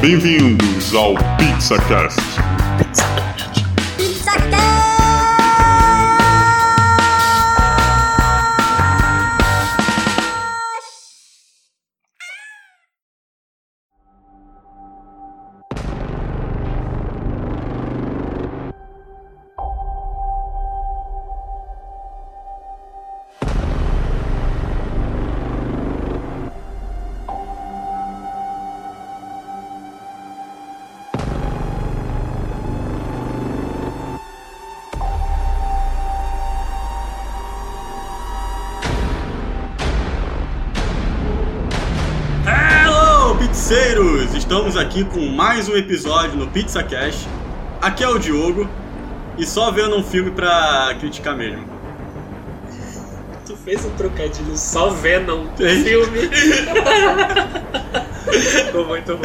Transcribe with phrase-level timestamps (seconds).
[0.00, 2.20] Bem-vindos ao PizzaCast.
[2.80, 3.07] Hello,
[44.68, 47.26] Estamos aqui com mais um episódio no Pizza Cash.
[47.80, 48.68] Aqui é o Diogo
[49.38, 51.64] e só vendo um filme pra criticar mesmo.
[53.46, 55.84] Tu fez um trocadilho só Venom do Fez.
[55.84, 56.18] filme.
[58.66, 59.22] Ficou muito ruim.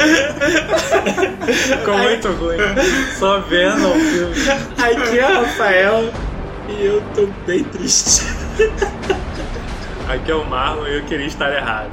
[1.51, 2.57] Ficou muito ruim.
[3.19, 4.35] Só Venom o filme.
[4.77, 6.13] Aqui é o Rafael
[6.69, 8.23] e eu tô bem triste.
[10.07, 11.91] Aqui é o Marlon e eu queria estar errado.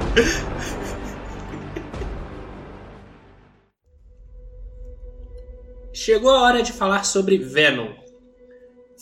[6.03, 7.93] Chegou a hora de falar sobre Venom.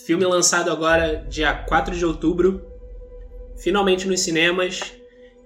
[0.05, 2.61] Filme lançado agora dia 4 de outubro,
[3.57, 4.81] finalmente nos cinemas.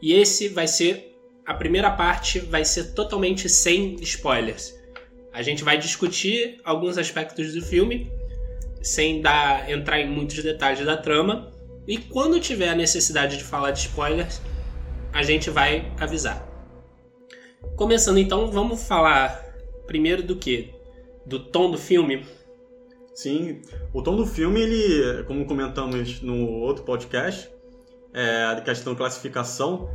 [0.02, 4.74] E esse vai ser a primeira parte, vai ser totalmente sem spoilers.
[5.32, 8.12] A gente vai discutir alguns aspectos do filme,
[8.82, 11.52] sem dar entrar em muitos detalhes da trama.
[11.88, 14.42] E quando tiver a necessidade de falar de spoilers,
[15.14, 16.50] a gente vai avisar.
[17.76, 19.54] Começando então, vamos falar
[19.86, 20.82] primeiro do que?
[21.26, 22.26] Do tom do filme.
[23.14, 23.62] Sim,
[23.94, 27.50] o tom do filme, ele, como comentamos no outro podcast,
[28.14, 29.90] é, a questão classificação,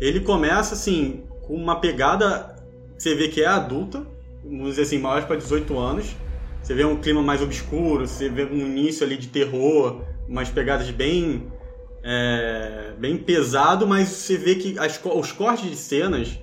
[0.00, 2.60] ele começa assim com uma pegada
[3.00, 4.06] você vê que é adulta,
[4.44, 6.14] vamos dizer assim, maior para 18 anos.
[6.62, 10.90] Você vê um clima mais obscuro, você vê um início ali de terror, umas pegadas
[10.90, 11.50] bem
[12.04, 16.38] é, bem pesado, mas você vê que as os cortes de cenas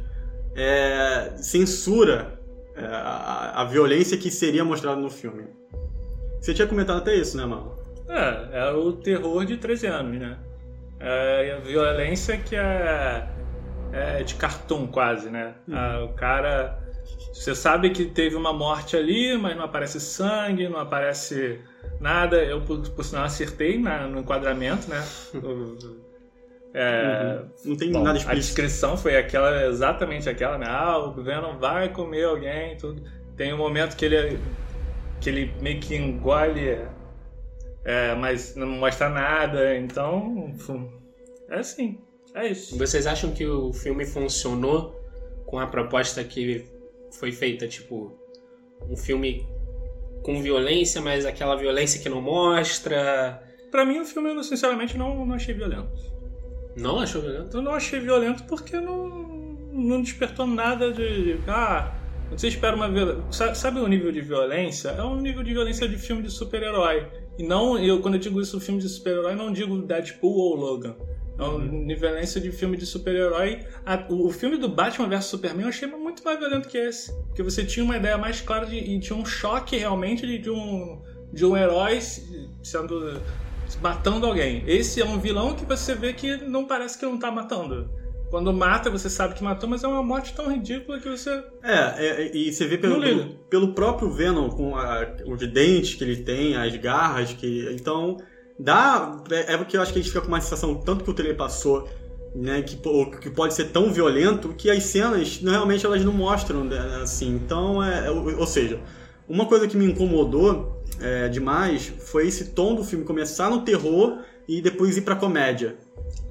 [0.56, 2.37] é, censura
[2.86, 5.46] a, a violência que seria mostrada no filme.
[6.40, 7.76] Você tinha comentado até isso, né, Marlon?
[8.10, 10.38] É, é o terror de 13 anos, né?
[11.00, 13.28] É a violência que é,
[13.92, 15.56] é de cartoon quase, né?
[15.72, 16.80] Ah, o cara.
[17.34, 21.60] Você sabe que teve uma morte ali, mas não aparece sangue, não aparece
[22.00, 22.38] nada.
[22.44, 25.04] Eu, por, por sinal, acertei na- no enquadramento, né?
[26.80, 28.36] É, Não tem Bom, nada a explícito.
[28.36, 30.68] descrição foi aquela, exatamente aquela, né?
[30.70, 33.02] Ah, o Venom vai comer alguém, tudo.
[33.36, 34.40] Tem um momento que ele
[35.20, 36.78] que ele meio que engole,
[37.84, 39.76] é, mas não mostra nada.
[39.76, 40.54] Então,
[41.50, 41.98] é assim,
[42.36, 42.78] é isso.
[42.78, 44.96] Vocês acham que o filme funcionou
[45.48, 46.64] com a proposta que
[47.18, 48.16] foi feita, tipo,
[48.88, 49.48] um filme
[50.22, 53.42] com violência, mas aquela violência que não mostra?
[53.72, 56.17] Pra mim, o filme, eu sinceramente não, não achei violento.
[56.78, 57.58] Não achou violento?
[57.58, 59.08] Eu não achei violento porque não,
[59.74, 61.38] não despertou nada de.
[61.48, 61.92] Ah,
[62.32, 63.56] você espera uma violência.
[63.56, 64.90] Sabe, o nível de violência?
[64.90, 67.08] É um nível de violência de filme de super-herói.
[67.38, 70.96] E não, eu, quando eu digo isso, filme de super-herói, não digo Deadpool ou Logan.
[71.40, 73.60] É uma violência de filme de super-herói.
[74.10, 77.14] O, filme do Batman vs Superman eu achei muito mais violento que esse.
[77.28, 80.50] Porque você tinha uma ideia mais clara de, e tinha um choque realmente de, de
[80.50, 81.00] um,
[81.32, 83.22] de um herói se- sendo
[83.82, 84.64] matando alguém.
[84.68, 87.90] Esse é um vilão que você vê que não parece que não tá matando.
[88.30, 91.44] Quando mata, você sabe que matou, mas é uma morte tão ridícula que você.
[91.64, 96.04] É, é, e você vê pelo, pelo, pelo próprio Venom, com a- os dentes que
[96.04, 97.70] ele tem, as garras que.
[97.74, 98.18] Então,
[98.60, 99.24] dá.
[99.32, 101.14] É, é porque eu acho que a gente fica com uma sensação, tanto que o
[101.14, 101.88] trailer passou,
[102.36, 102.76] né, que,
[103.22, 107.34] que pode ser tão violento, que as cenas realmente elas não mostram né, assim.
[107.34, 108.78] Então, é, é, ou, ou seja,
[109.28, 114.20] uma coisa que me incomodou é, demais foi esse tom do filme começar no terror
[114.48, 115.78] e depois ir pra comédia.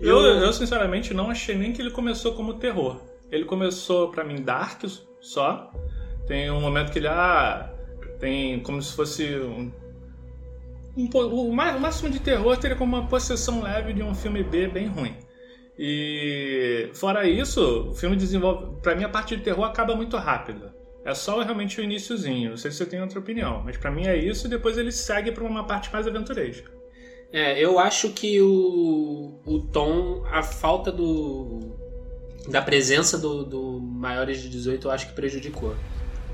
[0.00, 3.00] Eu, eu, sinceramente, não achei nem que ele começou como terror.
[3.30, 4.84] Ele começou, pra mim, dark
[5.20, 5.72] só.
[6.26, 7.08] Tem um momento que ele.
[7.08, 7.72] Ah,
[8.18, 9.24] tem como se fosse.
[9.36, 9.70] Um,
[10.96, 14.86] um o máximo de terror teria como uma possessão leve de um filme B bem
[14.86, 15.14] ruim.
[15.78, 18.80] E fora isso, o filme desenvolve.
[18.80, 20.74] Pra mim, a parte de terror acaba muito rápida.
[21.06, 22.50] É só realmente o iníciozinho.
[22.50, 24.46] Não sei se você tem outra opinião, mas pra mim é isso.
[24.46, 26.70] E depois ele segue pra uma parte mais aventuresca.
[27.32, 31.74] É, eu acho que o, o tom, a falta do
[32.48, 35.74] da presença do, do maiores de 18, eu acho que prejudicou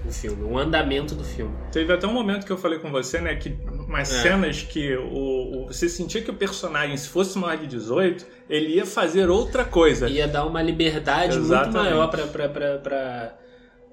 [0.06, 1.54] o filme, o andamento do filme.
[1.70, 3.56] Teve até um momento que eu falei com você, né, que
[3.88, 4.22] umas É.
[4.22, 8.74] cenas que o, o- você sentia que o personagem, se fosse maior de 18, ele
[8.76, 10.08] ia fazer outra coisa.
[10.08, 11.76] Ia dar uma liberdade muito Exatamente.
[11.76, 12.26] maior pra,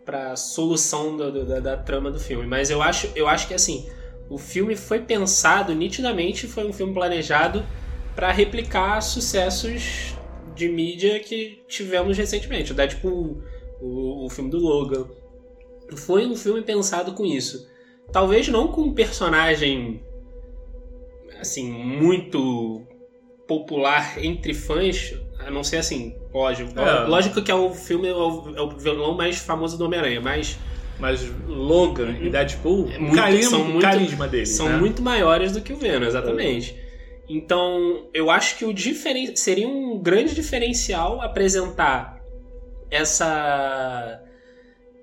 [0.10, 2.48] pra solução do- do- da, da trama do filme.
[2.48, 3.88] Mas eu acho, eu acho que assim,
[4.28, 7.64] o filme foi pensado nitidamente, foi um filme planejado
[8.16, 10.16] pra replicar sucessos
[10.56, 12.72] de mídia que tivemos recentemente.
[12.72, 13.44] O Deadpool,
[13.80, 15.06] o, o filme do Logan.
[15.96, 17.70] Foi um filme pensado com isso.
[18.12, 20.02] Talvez não com um personagem
[21.40, 22.82] assim, muito
[23.48, 26.78] popular entre fãs, a não ser assim, lógico.
[26.80, 27.06] É.
[27.08, 30.58] Lógico que é o filme, é o, é o vilão mais famoso do Homem-Aranha, mas
[31.00, 34.78] Mas Logan e Deadpool, É muito- carisma, são muito- carisma deles, são né?
[34.78, 36.76] muito maiores do que o Venom, exatamente.
[37.30, 39.34] Então, eu acho que o diferen...
[39.36, 42.20] seria um grande diferencial apresentar
[42.92, 44.22] essa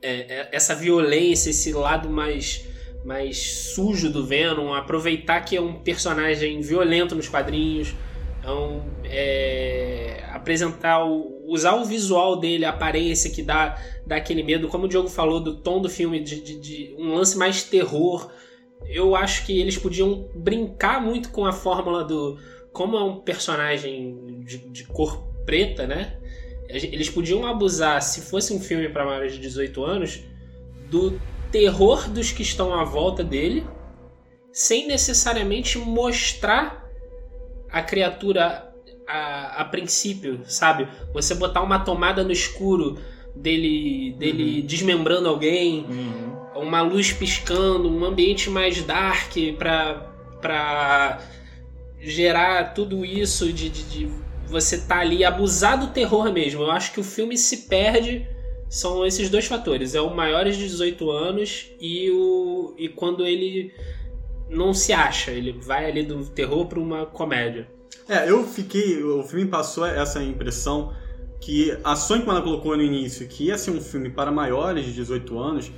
[0.03, 0.11] é,
[0.41, 2.65] é, essa violência, esse lado mais
[3.05, 3.39] mais
[3.73, 7.95] sujo do Venom, aproveitar que é um personagem violento nos quadrinhos,
[8.41, 13.77] então, é, apresentar o, usar o visual dele, a aparência que dá,
[14.07, 17.15] dá aquele medo, como o Diogo falou do tom do filme, de, de- de um
[17.17, 18.31] lance mais terror.
[18.89, 22.39] Eu acho que eles podiam brincar muito com a fórmula do.
[22.73, 26.17] Como é um personagem de, de cor preta, né?
[26.69, 30.21] Eles podiam abusar, se fosse um filme para maiores de 18 anos,
[30.91, 31.21] do
[31.51, 33.65] terror dos que estão à volta dele,
[34.53, 36.85] sem necessariamente mostrar
[37.71, 38.66] a criatura
[39.07, 40.89] a, a princípio, sabe?
[41.13, 42.99] Você botar uma tomada no escuro
[43.35, 46.63] dele, dele desmembrando alguém, Uhum.
[46.63, 51.21] uma luz piscando, um ambiente mais dark pra, pra
[52.01, 54.09] gerar tudo isso de, de, de
[54.47, 56.63] você tá ali abusar do terror mesmo.
[56.63, 58.27] Eu acho que o filme se perde
[58.69, 59.95] são esses dois fatores.
[59.95, 63.73] É o maiores de 18 anos e o e quando ele
[64.49, 67.69] não se acha, ele vai ali do terror pra uma comédia.
[68.09, 69.03] É, eu fiquei.
[69.03, 70.93] O filme passou essa impressão
[71.41, 74.85] que a Sony, quando ela colocou no início que ia ser um filme para maiores
[74.85, 75.71] de 18 anos,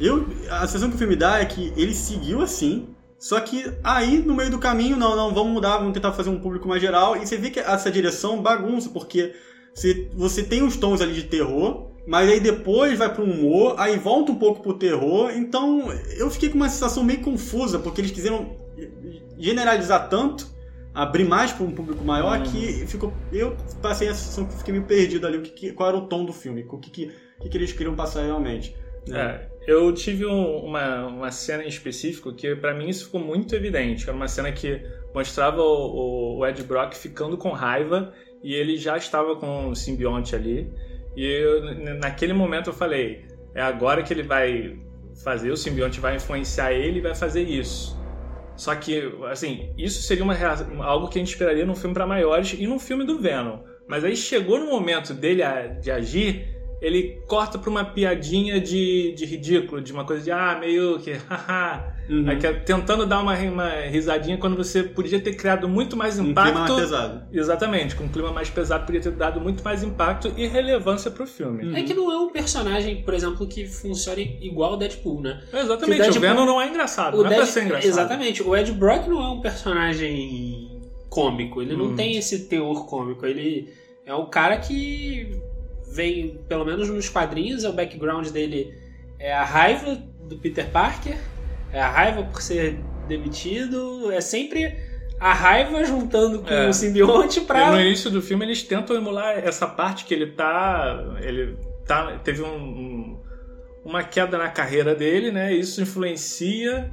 [0.00, 4.18] eu, a sensação que o filme dá é que ele seguiu assim, só que aí
[4.18, 7.16] no meio do caminho, não, não, vamos mudar, vamos tentar fazer um público mais geral,
[7.16, 9.34] e você vê que essa direção bagunça, porque
[9.74, 13.98] você, você tem os tons ali de terror, mas aí depois vai pro humor, aí
[13.98, 18.10] volta um pouco pro terror, então eu fiquei com uma sensação meio confusa, porque eles
[18.10, 18.54] quiseram
[19.38, 20.54] generalizar tanto
[20.96, 24.84] abrir mais para um público maior que ficou eu passei a sensação que fiquei meio
[24.86, 27.56] perdido ali o que, qual era o tom do filme o que que, que, que
[27.56, 28.74] eles queriam passar realmente
[29.08, 29.20] né?
[29.66, 33.54] É, eu tive um- uma, uma cena em específico que pra mim isso ficou muito
[33.54, 34.02] evidente.
[34.08, 34.82] Era uma cena que
[35.14, 38.12] mostrava o, o Ed Brock ficando com raiva
[38.42, 40.68] e ele já estava com o simbionte ali.
[41.16, 44.76] E eu, naquele momento eu falei, é agora que ele vai
[45.22, 47.96] fazer, o simbionte vai influenciar ele e vai fazer isso.
[48.56, 52.06] Só que, assim, isso seria uma, rea- algo que a gente esperaria num filme pra
[52.06, 53.58] maiores e num filme do Venom.
[53.88, 56.48] Mas aí chegou no momento dele a- de agir,
[56.80, 61.12] ele corta pra uma piadinha de, de ridículo, de uma coisa de, ah, meio que,
[61.28, 61.95] haha.
[62.08, 62.28] Uhum.
[62.28, 66.18] Aí que é tentando dar uma, uma risadinha quando você podia ter criado muito mais
[66.20, 66.58] um clima impacto.
[66.58, 70.46] mais pesado Exatamente, com um clima mais pesado podia ter dado muito mais impacto e
[70.46, 71.64] relevância pro filme.
[71.64, 71.76] Uhum.
[71.76, 75.42] É que não é um personagem, por exemplo, que funcione igual o Deadpool, né?
[75.52, 77.64] Exatamente, Que o o, Deadpool- Venom não é engraçado, O não é pra Dead- ser
[77.64, 77.88] engraçado.
[77.88, 78.42] Exatamente.
[78.42, 80.80] O Ed Brock não é um personagem
[81.10, 81.60] cômico.
[81.62, 81.96] Ele não Hum.
[81.96, 83.24] tem esse teor cômico.
[83.26, 83.72] Ele
[84.04, 85.40] é um cara que
[85.92, 88.72] vem, pelo menos nos quadrinhos, é o background dele
[89.18, 89.96] é a raiva
[90.28, 91.16] do Peter Parker,
[91.72, 94.76] é a raiva por ser demitido, é sempre
[95.18, 96.68] a raiva juntando com É.
[96.68, 97.70] o simbionte E pra.
[97.70, 101.16] no início do filme eles tentam emular essa parte que ele tá.
[101.20, 101.56] Ele
[101.86, 102.18] tá.
[102.22, 103.20] Teve um, um-
[103.84, 105.52] uma queda na carreira dele, né?
[105.54, 106.90] Isso influencia.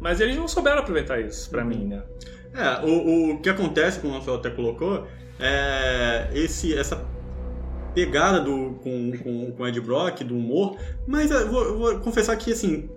[0.00, 2.02] Mas eles não souberam aproveitar isso, pra mim, né?
[2.54, 5.06] É, o, o que acontece, como o Rafael até colocou,
[5.40, 7.04] é esse, essa
[7.94, 11.98] pegada do, com, com, com o Ed Brock, do humor, mas eu vou, eu vou
[12.00, 12.90] confessar que, assim,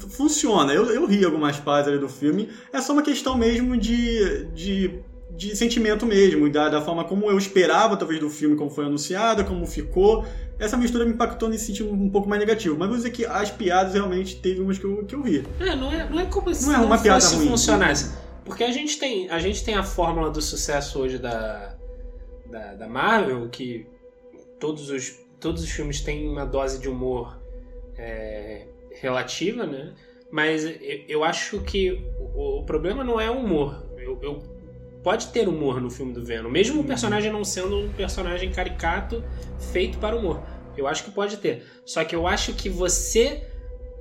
[0.00, 0.72] funciona.
[0.72, 5.00] Eu, eu ri algumas partes ali do filme, é só uma questão mesmo de, de,
[5.30, 9.44] de sentimento mesmo, da, da forma como eu esperava, talvez, do filme, como foi anunciada,
[9.44, 10.24] como ficou.
[10.58, 13.50] Essa mistura me impactou nesse sentido um pouco mais negativo, mas vou dizer que as
[13.50, 15.46] piadas realmente teve umas que eu, que eu ri.
[15.60, 17.48] É, não é, não é como se Não é uma piada ruim.
[17.48, 18.12] funcionasse.
[18.44, 21.76] Porque a gente tem a gente tem a fórmula do sucesso hoje da,
[22.50, 23.86] da, da Marvel, que
[24.58, 27.38] todos os, todos os filmes têm uma dose de humor
[27.96, 28.66] é,
[29.00, 29.94] relativa, né?
[30.30, 30.64] Mas
[31.08, 33.86] eu, acho que o, o problema não é o humor.
[33.96, 34.58] Eu, eu-
[35.02, 39.24] pode ter humor no filme do Venom, mesmo o personagem não sendo um personagem caricato
[39.72, 40.42] feito para humor.
[40.76, 41.64] Eu acho que pode ter.
[41.84, 43.42] Só que eu acho que você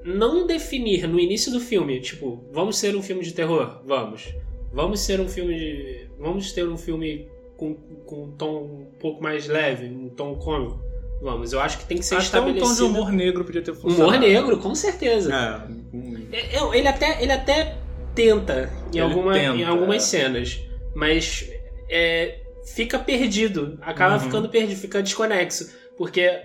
[0.04, 3.82] não definir no início do filme, tipo, vamos ser um filme de terror?
[3.86, 4.34] Vamos.
[4.72, 6.08] vamos ser um filme de.
[6.20, 10.80] Vamos ter um filme com, com um tom um pouco mais leve, um tom cômico.
[11.22, 12.68] Vamos, eu acho que tem que ser Até um estabelecido.
[12.68, 14.10] tom de humor negro podia ter funcionado.
[14.10, 15.34] Humor negro, com certeza.
[15.34, 17.76] É, É, é, Ele até, ele até
[18.14, 20.00] tenta em, Ele alguma, tenta, em algumas é.
[20.20, 20.60] cenas,
[20.96, 21.50] mas
[21.90, 22.40] é,
[22.76, 24.20] fica perdido, acaba Uhum.
[24.20, 26.42] ficando perdido, fica desconexo, porque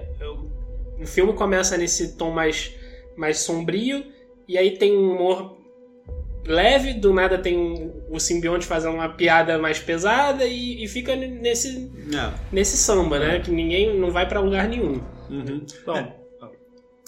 [1.00, 2.72] o filme começa nesse tom mais,
[3.16, 4.04] mais sombrio
[4.48, 5.58] e aí tem um humor
[6.46, 11.14] leve, do nada tem um- o simbionte fazendo uma piada mais pesada e, e fica
[11.16, 12.32] nesse, é.
[12.52, 13.40] nesse samba, né?
[13.40, 15.00] Que ninguém não vai pra lugar nenhum.
[15.30, 15.64] Uhum.
[15.86, 16.22] Bom, É.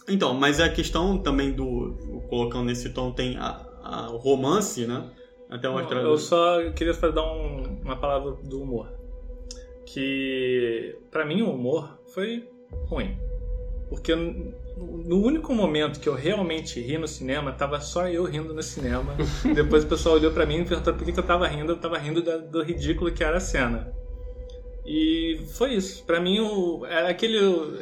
[0.07, 2.23] Então, mas a questão também do.
[2.29, 5.11] Colocando nesse tom, tem a, a- o romance, né?
[5.49, 6.01] Até mostrar.
[6.03, 8.93] Eu só queria fa- dar um- uma palavra do humor.
[9.87, 12.49] Que pra mim o humor foi
[12.89, 13.17] ruim.
[13.89, 14.13] Porque
[14.77, 19.15] no único momento que eu realmente ri no cinema, tava só eu rindo no cinema.
[19.55, 21.73] Depois o pessoal olhou pra mim e perguntou por que que eu tava rindo.
[21.73, 23.93] Eu tava rindo da- do ridículo que era a cena.
[24.87, 26.05] E foi isso.
[26.05, 27.39] Pra mim o, era aquele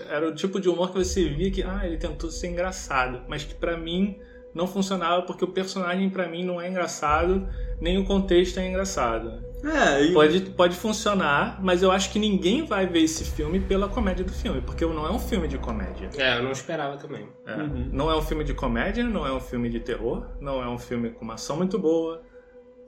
[0.09, 3.43] era o tipo de humor que você via que ah, ele tentou ser engraçado, mas
[3.45, 4.19] que pra mim
[4.55, 7.49] não funcionava porque o personagem pra mim não é engraçado,
[7.81, 9.43] nem o contexto é engraçado.
[9.65, 13.89] É, e, Pode, pode funcionar, mas eu acho que ninguém vai ver esse filme pela
[13.89, 16.11] comédia do filme, porque não é um filme de comédia.
[16.17, 17.29] É, eu não esperava também.
[17.47, 17.55] É.
[17.55, 17.89] Uhum.
[17.93, 20.79] Não é um filme de comédia, não é um filme de terror, não é um
[20.79, 22.23] filme com uma ação muito boa.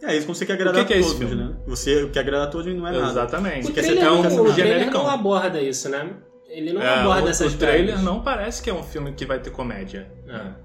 [0.03, 1.45] é isso que você quer agradar O que que é esse todos, filme?
[1.45, 1.57] né?
[1.67, 3.07] Você quer agradar todos e não é nada.
[3.11, 3.71] Exatamente.
[3.71, 4.55] O quer ser trailer, tão não, o personagem.
[4.55, 5.03] trailer genericão.
[5.05, 6.11] não aborda isso, né?
[6.49, 9.25] Ele não É, aborda o, essas o trailer não parece que é um filme que
[9.25, 10.11] vai ter comédia.
[10.29, 10.64] É.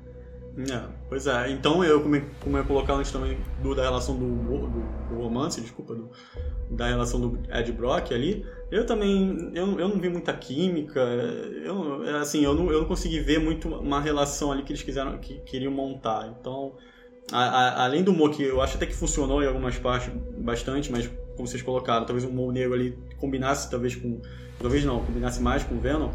[0.59, 4.25] É, pois é, então eu, como como eu colocar antes também do, da relação do,
[4.25, 4.67] do,
[5.07, 6.09] do romance, desculpa, do-
[6.71, 12.03] da relação do Ed Brock ali, eu também, eu, eu não vi muita química, eu,
[12.05, 15.17] é, assim, eu não, eu não consegui ver muito uma relação ali que eles quiseram,
[15.19, 16.75] que queriam montar, então,
[17.31, 20.91] a- a- além do humor que eu acho até que funcionou em algumas partes bastante,
[20.91, 24.19] mas como vocês colocaram, talvez o humor negro ali combinasse talvez com,
[24.59, 26.09] talvez não, combinasse mais com o Venom,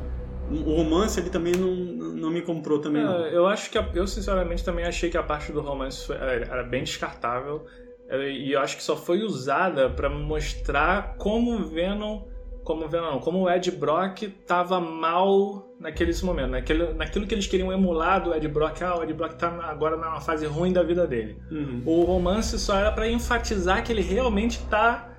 [0.50, 1.74] o romance ali também não,
[2.14, 3.20] não me comprou também não.
[3.26, 6.62] Eu acho que a- eu sinceramente também achei que a parte do romance foi- era,
[6.62, 7.64] bem descartável
[8.10, 12.22] e eu acho que só foi usada pra mostrar como o Venom,
[12.62, 17.46] como Venom, não, como o Ed Brock tava mal naquele momento, naquele, naquilo que eles
[17.46, 20.82] queriam emular do Ed Brock, ah, o Ed Brock tá agora numa fase ruim da
[20.82, 21.38] vida dele.
[21.50, 21.82] Uhum.
[21.84, 25.13] O romance só era pra enfatizar que ele realmente tá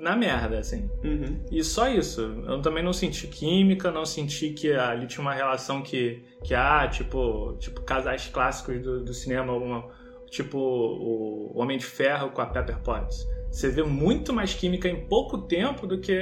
[0.00, 0.88] na merda, assim.
[1.04, 1.38] Uhum.
[1.50, 2.20] E só isso.
[2.46, 6.88] Eu também não senti química, não senti que ali tinha uma relação que, que ah,
[6.88, 9.88] tipo, tipo casais clássicos do, do cinema, uma,
[10.30, 13.26] tipo o Homem de Ferro com a Pepper Potts.
[13.50, 16.12] Você vê muito mais química em pouco tempo do que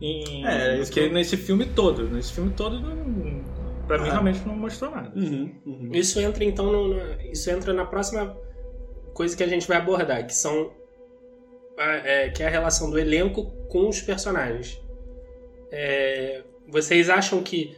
[0.00, 2.08] em É, do isso que nesse filme todo.
[2.08, 3.42] Nesse filme todo, não,
[3.86, 4.12] pra mim, Ah.
[4.12, 5.12] realmente não mostrou nada.
[5.18, 5.52] Uhum.
[5.66, 5.90] Uhum.
[5.92, 8.36] Isso entra então no, no- isso entra na próxima
[9.12, 10.72] coisa que a gente vai abordar, que são
[11.76, 14.80] é, que é a relação do elenco com os personagens.
[15.70, 17.76] É, vocês acham que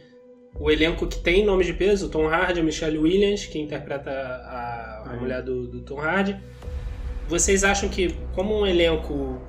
[0.59, 5.03] o elenco que tem nome de peso, Tom Hardy, a Michelle Williams, que interpreta a,
[5.05, 5.19] a Aí.
[5.19, 6.39] mulher do, do Tom Hardy,
[7.27, 9.41] vocês acham que como um elenco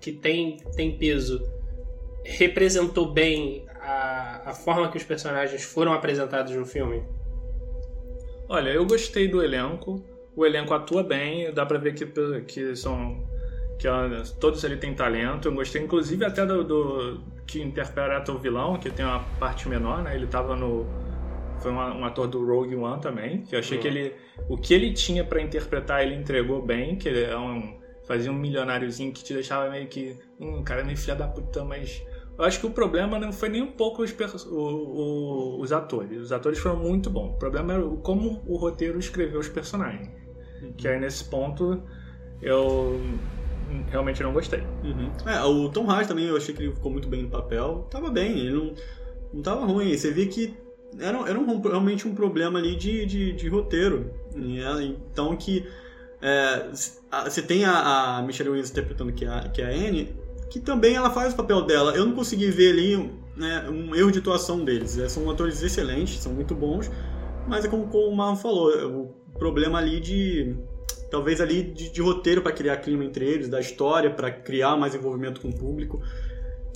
[0.00, 1.40] que tem, tem peso
[2.24, 7.02] representou bem a, a forma que os personagens foram apresentados no filme?
[8.48, 10.04] Olha, eu gostei do elenco.
[10.34, 12.06] O elenco atua bem, dá pra ver que,
[12.42, 13.24] que são.
[13.78, 14.08] Que ó,
[14.40, 15.48] todos ali têm talento.
[15.48, 20.02] Eu gostei, inclusive, até do, do- que interpreta o vilão, que tem uma parte menor,
[20.02, 20.14] né?
[20.14, 20.86] Ele tava no.
[21.60, 23.82] Foi um, um ator do Rogue One também, que eu achei Uhum.
[23.82, 24.14] que ele.
[24.48, 27.78] O que ele tinha pra interpretar, ele entregou bem, que ele é um.
[28.06, 30.16] Fazia um milionáriozinho que te deixava meio que.
[30.40, 32.02] Hum, cara, meio filha da puta, mas.
[32.38, 34.14] Eu acho que o problema não foi nem um pouco os,
[34.46, 36.20] o- o- os atores.
[36.20, 37.30] Os atores foram muito bons.
[37.34, 40.10] O problema era como o roteiro escreveu os personagens.
[40.76, 41.82] Que aí nesse ponto
[42.42, 43.00] eu
[43.90, 44.60] realmente não gostei.
[44.84, 45.10] Uhum.
[45.26, 47.86] É, o Tom Hardy também, eu achei que ele ficou muito bem no papel.
[47.90, 48.74] Tava bem, ele não,
[49.32, 49.96] não tava ruim.
[49.96, 50.54] Você via que
[50.98, 54.10] era, era um- realmente um problema ali de, de, de roteiro.
[54.34, 55.66] É, então que
[56.22, 56.68] é,
[57.24, 60.14] você tem a, a Michelle Williams interpretando que é a, que é a Anne,
[60.50, 61.94] que também ela faz o papel dela.
[61.94, 64.98] Eu não consegui ver ali né, um erro de atuação deles.
[64.98, 66.90] É, são atores excelentes, são muito bons,
[67.46, 68.70] mas é como, como o Marlon falou,
[69.32, 70.56] o problema ali de
[71.10, 74.94] talvez ali de, de roteiro para criar clima entre eles, da história para criar mais
[74.94, 76.00] envolvimento com o público.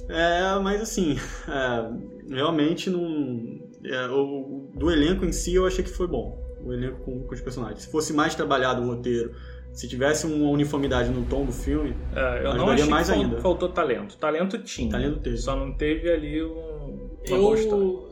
[0.09, 1.17] É, mas assim,
[1.49, 3.61] é, realmente não.
[3.85, 6.39] é, o, do elenco em si eu achei que foi bom.
[6.63, 7.83] O elenco com, com os personagens.
[7.83, 9.35] Se fosse mais trabalhado o roteiro,
[9.73, 13.41] se tivesse uma uniformidade no tom do filme, É, eu não achei mais que ainda.
[13.41, 14.17] faltou talento.
[14.19, 14.91] Talento tinha.
[14.91, 15.39] Talento teve.
[15.39, 17.09] Só não teve ali um.
[17.25, 17.55] Eu,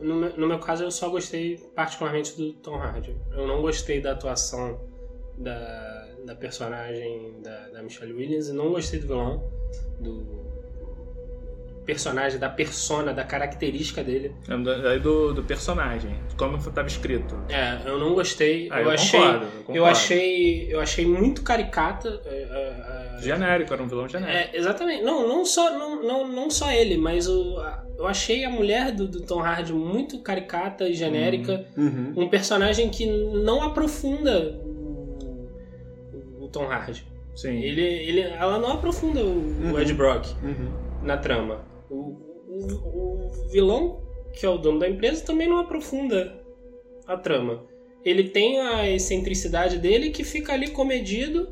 [0.02, 3.16] no meu, no meu caso, eu só gostei particularmente do Tom Hardy.
[3.32, 4.78] Eu não gostei da atuação
[5.38, 9.42] da, da personagem da, da Michelle Williams e não gostei do vilão,
[10.00, 10.38] do
[11.88, 14.34] personagem, da persona, da característica dele.
[14.46, 17.34] É, Aí do, do personagem, como estava escrito.
[17.48, 18.68] É, eu não gostei.
[18.70, 19.76] Ah, eu, eu achei, concordo, eu concordo.
[19.78, 22.20] eu achei, eu achei muito caricata.
[22.26, 24.36] é, é, Genérico, era um vilão genérico.
[24.36, 25.02] É, exatamente.
[25.02, 27.58] Não, não só, não, não, não só ele, mas o,
[27.96, 31.64] eu achei a mulher do, do Tom Hardy muito caricata e genérica.
[31.74, 32.12] Uhum.
[32.16, 34.60] Um personagem que não aprofunda
[36.58, 37.04] Tom Hardy.
[37.34, 37.60] Sim.
[37.62, 39.78] Ele, ele, ela não aprofunda o, o Uhum.
[39.80, 40.70] Ed Brock Uhum.
[41.02, 41.64] na trama.
[41.88, 42.16] O,
[42.48, 44.00] o, o vilão,
[44.32, 46.40] que é o dono da empresa, também não aprofunda
[47.06, 47.64] a trama.
[48.04, 51.48] Ele tem a excentricidade dele que fica ali comedido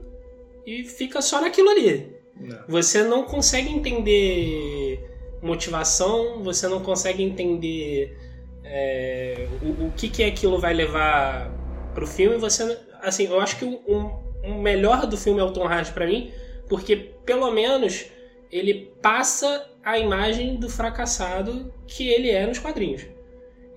[0.66, 2.14] e fica só naquilo ali.
[2.38, 2.58] Não.
[2.68, 5.00] Você não consegue entender
[5.42, 8.16] motivação, você não consegue entender
[8.64, 11.50] é, o, o que, que aquilo vai levar
[11.94, 12.36] pro filme.
[12.38, 16.06] Você, assim, eu acho que o, o- melhor do filme é o Tom Hardy pra
[16.06, 16.30] mim,
[16.68, 18.06] porque pelo menos
[18.50, 23.02] ele passa a imagem do fracassado que ele é nos quadrinhos.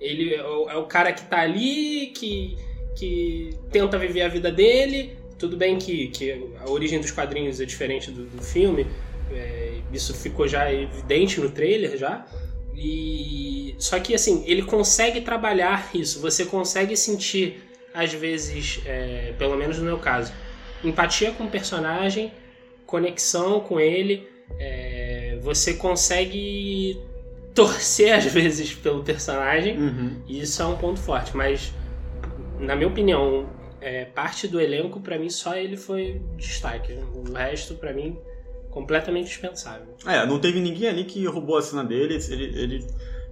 [0.00, 2.56] Ele é o, é o cara que tá ali, que,
[2.96, 5.16] que tenta viver a vida dele.
[5.38, 6.32] Tudo bem que, que
[6.64, 8.86] a origem dos quadrinhos é diferente do, do filme,
[9.32, 12.26] é, isso ficou já evidente no trailer já.
[12.74, 16.20] E só que assim ele consegue trabalhar isso.
[16.20, 17.62] Você consegue sentir
[17.92, 20.32] às vezes, é, pelo menos no meu caso,
[20.84, 22.32] empatia com o personagem,
[22.86, 24.28] conexão com ele.
[24.58, 27.00] é, você consegue
[27.54, 29.78] torcer às vezes pelo personagem.
[29.78, 30.22] Uhum.
[30.26, 31.72] E isso é um ponto forte, mas
[32.58, 33.48] na minha opinião,
[33.80, 36.92] é, parte do elenco pra mim só ele foi destaque.
[37.14, 38.18] O resto pra mim
[38.70, 39.94] completamente dispensável.
[40.06, 42.18] É, não teve ninguém ali que roubou a cena dele.
[42.28, 42.86] Ele, ele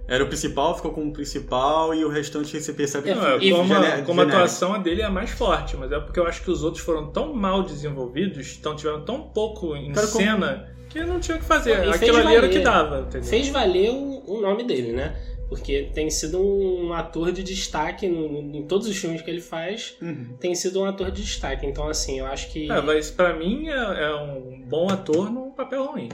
[0.09, 3.37] era o principal, ficou como principal e o restante você percebe É, que Não, é,
[3.37, 6.25] E como, a, como a atuação a dele é mais forte, mas é porque eu
[6.27, 10.23] acho que os outros foram tão mal desenvolvidos, tão, tiveram tão pouco em Cara, como-
[10.23, 11.73] cena, que não tinha o que fazer.
[11.73, 12.49] E fez Aquilo ali era o valer.
[12.49, 12.99] que dava.
[13.01, 13.29] Entendeu?
[13.29, 15.15] Fez valer o, o nome dele, né?
[15.47, 19.41] Porque tem sido um ator de destaque no- no- em todos os filmes que ele
[19.41, 19.95] faz.
[20.01, 20.35] Uhum.
[20.39, 21.65] Tem sido um ator de destaque.
[21.65, 22.71] Então, assim, eu acho que.
[22.71, 26.09] É, mas pra mim é, é um bom ator num papel ruim.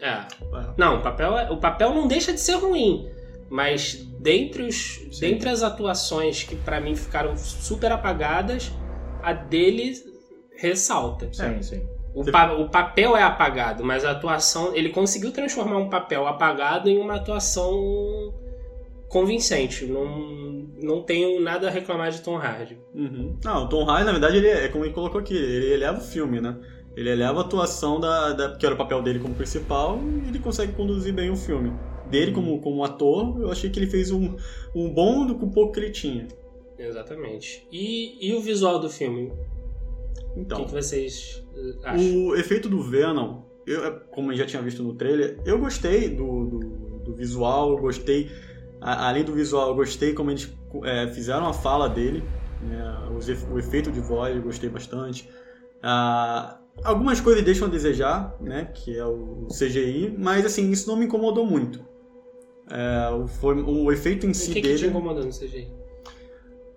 [0.00, 0.08] É.
[0.08, 0.26] É.
[0.78, 3.06] Não, o papel, é- o papel não deixa de ser ruim.
[3.50, 8.70] Mas dentre, os, dentre as atuações que pra mim ficaram super apagadas,
[9.22, 9.92] a dele
[10.56, 11.28] ressalta.
[11.32, 11.82] Sim, sim.
[12.14, 14.74] O, pa- o papel é apagado, mas a atuação.
[14.74, 17.72] Ele conseguiu transformar um papel apagado em uma atuação
[19.08, 19.84] convincente.
[19.86, 20.06] Não,
[20.80, 22.78] não tenho nada a reclamar de Tom Hardy.
[22.94, 23.36] Uhum.
[23.44, 26.02] Não, o Tom Hardy, na verdade, ele é como ele colocou aqui, ele eleva o
[26.02, 26.56] filme, né?
[26.96, 30.38] Ele eleva a atuação da, da que era o papel dele como principal e ele
[30.38, 31.72] consegue conduzir bem o filme.
[32.10, 34.36] Dele como, como ator, eu achei que ele fez um,
[34.74, 36.26] um bom do com o pouco que ele tinha.
[36.78, 37.66] Exatamente.
[37.70, 39.30] E, e o visual do filme?
[40.34, 42.16] O Então, que, que vocês eh, acham?
[42.26, 46.46] o efeito do Venom, eu, como eu já tinha visto no trailer, eu gostei do,
[46.46, 46.58] do,
[47.04, 48.30] do visual, eu gostei,
[48.80, 50.48] a- além do visual, eu gostei como eles
[50.84, 52.22] é, fizeram a fala dele,
[52.62, 52.82] né,
[53.28, 55.28] efe- o efeito de voz, eu gostei bastante.
[55.82, 60.96] Ah, algumas coisas deixam a desejar, né, que é o CGI, mas assim, isso não
[60.96, 61.89] me incomodou muito.
[62.70, 64.78] É, o, foi, o efeito em O si que, que dele...
[64.78, 65.68] te incomodou no CGI?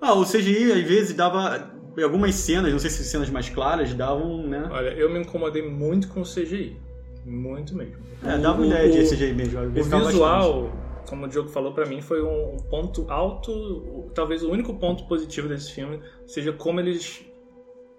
[0.01, 1.71] Ah, o CGI às vezes dava...
[1.95, 4.67] Em algumas cenas, não sei se cenas mais claras, davam, né?
[4.71, 6.75] Olha, eu me incomodei muito com o CGI.
[7.23, 7.95] Muito mesmo.
[8.25, 9.59] É, dá uma O- ideia de o- CGI mesmo.
[9.61, 10.71] O visual,
[11.07, 15.05] como o Diogo falou pra mim, foi um ponto alto, o- talvez o único ponto
[15.07, 17.23] positivo desse filme seja como eles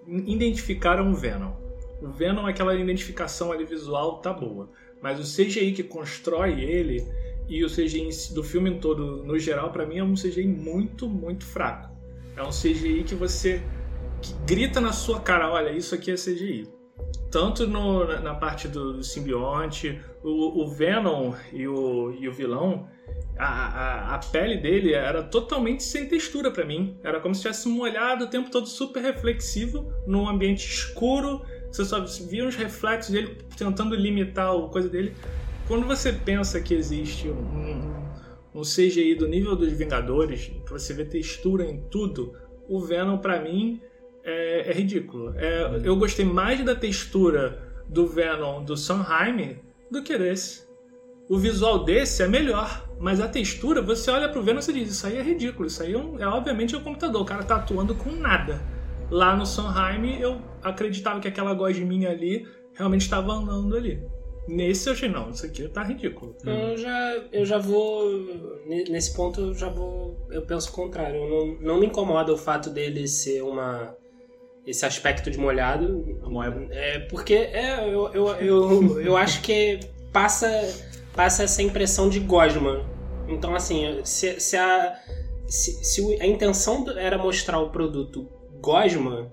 [0.09, 1.53] identificaram o Venom.
[2.03, 4.69] O Venom, aquela identificação ali visual tá boa,
[5.01, 7.03] mas o CGI que constrói ele
[7.49, 11.45] e o CGI do filme todo, no geral, pra mim é um CGI muito, muito
[11.45, 11.91] fraco.
[12.37, 13.63] É um CGI que você
[14.23, 16.67] que grita na sua cara, olha, isso aqui é CGI.
[17.31, 22.89] Tanto no- na, parte do, do simbionte, o, o Venom e o, e o vilão,
[23.37, 26.97] a, a, a pele dele era totalmente sem textura pra mim.
[27.03, 31.43] Era como se tivesse molhado o tempo todo super reflexivo, num ambiente escuro.
[31.71, 35.15] Você só via os reflexos dele tentando limitar a coisa dele.
[35.67, 37.95] Quando você pensa que existe um,
[38.55, 42.35] um, CGI do nível dos Vingadores, que você vê textura em tudo,
[42.69, 43.81] o Venom pra mim
[44.23, 45.33] é, é ridículo.
[45.37, 49.59] É, eu gostei mais da textura do Venom do Sanheim
[49.91, 50.65] do que desse.
[51.29, 55.07] O visual desse é melhor, mas a textura, você olha pro Venom e diz, isso
[55.07, 57.57] aí é ridículo, isso aí é, um- é obviamente é um computador, o cara tá
[57.57, 58.61] atuando com nada.
[59.11, 64.03] Lá no Sanheim eu acreditava que aquela gosminha ali realmente estava andando ali.
[64.47, 66.37] Nesse eu achei, não, isso aqui tá ridículo.
[66.45, 68.11] Eu já, eu já vou.
[68.67, 70.19] ne- Nesse ponto eu já vou.
[70.31, 71.17] Eu penso o contrário.
[71.17, 73.97] Eu não, não me incomoda o fato dele ser uma
[74.67, 76.19] esse aspecto de molhado.
[76.23, 76.67] Moeba.
[76.71, 79.81] É, porque é, eu, eu, eu, eu acho que
[80.13, 80.49] passa,
[81.15, 82.85] passa essa impressão de gosma.
[83.29, 84.95] Então, assim, se, se, a,
[85.47, 88.29] se, se a intenção era mostrar o produto
[88.61, 89.31] gosma,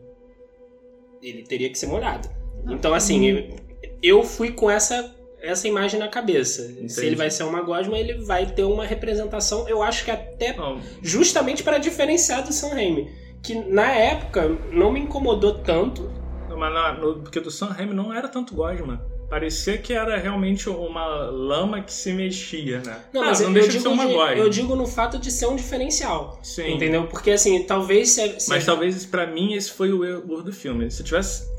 [1.21, 2.29] ele teria que ser molhado.
[2.69, 3.55] Então, assim,
[4.01, 6.63] eu, fui com essa, essa imagem na cabeça.
[6.63, 7.05] Se Entendi.
[7.05, 10.79] ele vai ser uma gosma, ele vai ter uma representação, eu acho que até Não,
[11.01, 13.09] justamente para diferenciar do Sam Raimi.
[13.43, 16.11] Que na época não me incomodou tanto,
[16.49, 19.03] mas na- no- porque do Sam Raimi não era tanto Gosma.
[19.31, 22.97] Parecia que era realmente uma lama que se mexia, né?
[23.13, 24.35] Não, Ah, mas não eu, deixa eu de ser uma de- Gosma.
[24.35, 26.37] eu digo no fato de ser um diferencial.
[26.43, 26.73] Sim.
[26.75, 27.07] Entendeu?
[27.07, 28.39] Porque assim, talvez se.
[28.41, 30.91] se- Mas talvez pra mim esse foi o erro do filme.
[30.91, 31.49] Se tivesse.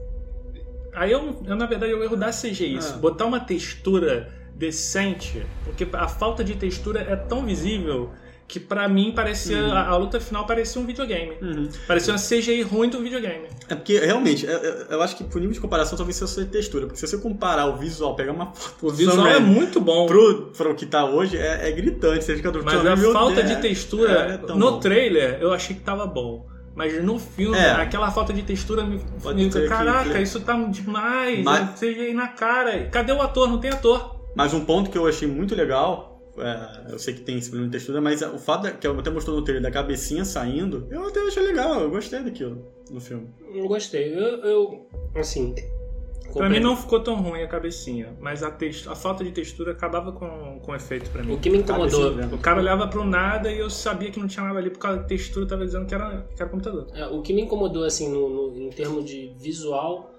[0.94, 2.76] Aí eu, eu na verdade, é o erro da CGI.
[2.76, 2.94] Isso.
[2.94, 2.98] Ah.
[2.98, 8.10] Botar uma textura decente, porque a falta de textura é tão visível
[8.46, 9.56] que pra mim parecia.
[9.56, 9.72] Uhum.
[9.72, 11.32] A, a luta final parecia um videogame.
[11.40, 11.68] Uhum.
[11.88, 13.46] Parecia uma CGI ruim do videogame.
[13.66, 16.44] É porque, realmente, é- é- eu acho que por nível de comparação talvez seja a
[16.44, 16.84] textura.
[16.86, 20.06] Porque se você comparar o visual, pegar uma foto O visual é muito bom.
[20.06, 22.24] pro, pro que tá hoje, é, é gritante.
[22.24, 24.80] Você fica do Mas a falta Deus, de é- textura é tão no bom.
[24.80, 26.46] trailer eu achei que tava bom.
[26.74, 27.70] Mas no filme, É.
[27.72, 31.44] aquela falta de textura me, Pode me ser que- caraca, isso tá demais.
[31.44, 32.86] Mas- CGI na cara.
[32.88, 33.48] Cadê o ator?
[33.48, 34.20] Não tem ator.
[34.34, 37.70] Mas um ponto que eu achei muito legal, é, eu sei que tem esse problema
[37.70, 40.88] de textura, mas o fato da- que eu até mostrou no trailer da cabecinha saindo,
[40.90, 43.28] eu até achei legal, eu gostei daquilo no filme.
[43.54, 44.14] Não gostei.
[44.14, 44.42] Eu.
[44.42, 45.54] eu assim.
[46.32, 49.72] Pra mim não ficou tão ruim a cabecinha, mas a, tex- a falta de textura
[49.72, 51.34] acabava com, com efeito pra mim.
[51.34, 52.12] O que me incomodou.
[52.32, 54.96] O cara olhava pro nada e eu sabia que não tinha nada ali porque a
[54.98, 56.86] textura tava dizendo que era, que era computador.
[56.94, 60.10] É, o que me incomodou, assim, no, no- em termos de visual,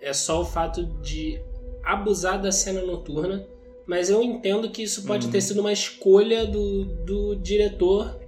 [0.00, 1.38] é só o fato de
[1.84, 3.44] abusar da cena noturna.
[3.86, 5.32] Mas eu entendo que isso pode Uhum.
[5.32, 8.18] ter sido uma escolha do, do diretor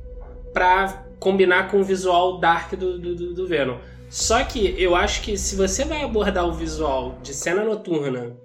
[0.53, 3.79] pra combinar com o visual dark do, do- do Venom.
[4.13, 8.37] Só que eu acho que se você vai abordar o visual de cena noturna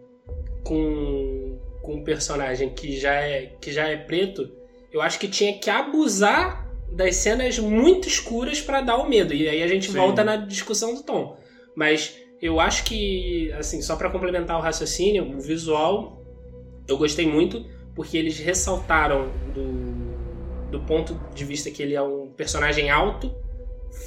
[0.64, 4.50] com, com um personagem que já, é, que já é preto,
[4.94, 9.34] eu acho que tinha que abusar das cenas muito escuras pra dar o medo.
[9.34, 9.98] E aí a gente Sim.
[9.98, 11.36] volta na discussão do tom.
[11.76, 16.24] Mas eu acho que, assim, só pra complementar o raciocínio, o visual
[16.88, 22.30] eu gostei muito porque eles ressaltaram do, do ponto de vista que ele é um
[22.30, 23.36] personagem alto,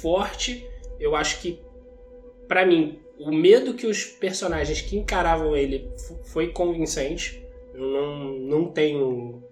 [0.01, 0.67] forte.
[1.01, 1.59] Eu acho que,
[2.47, 5.89] pra mim, o medo que os personagens que encaravam ele
[6.25, 7.45] foi convincente.
[7.73, 9.43] Eu não, não tenho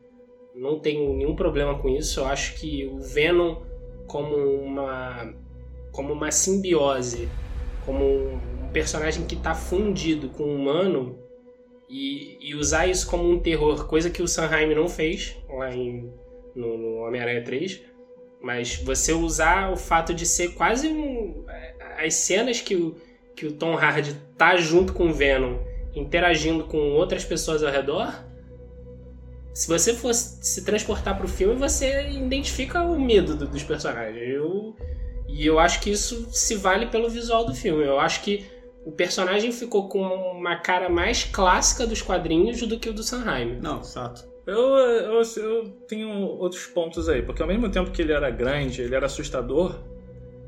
[0.55, 2.19] não tenho nenhum problema com isso.
[2.19, 3.61] Eu acho que o Venom
[4.07, 5.33] como uma
[5.91, 7.27] como uma simbiose,
[7.85, 11.17] como um personagem que está fundido com o humano
[11.89, 16.13] e, e usar isso como um terror, coisa que o Sanheim não fez lá em,
[16.55, 17.88] no, no Homem-Aranha 3.
[18.41, 21.45] Mas você usar o fato de ser quase um.
[21.97, 22.95] As cenas que o,
[23.35, 25.57] que o Tom Hardy tá junto com o Venom,
[25.93, 28.13] interagindo com outras pessoas ao redor.
[29.53, 34.15] Se você fosse se transportar pro filme, você identifica o medo do- dos personagens.
[34.29, 34.73] Eu,
[35.27, 37.83] e eu acho que isso se vale pelo visual do filme.
[37.83, 38.45] Eu acho que
[38.85, 43.59] o personagem ficou com uma cara mais clássica dos quadrinhos do que o do Sanheim.
[43.59, 44.28] Não, exato.
[44.49, 48.81] Eu, eu, eu tenho outros pontos aí, porque ao mesmo tempo que ele era grande,
[48.81, 49.75] ele era assustador,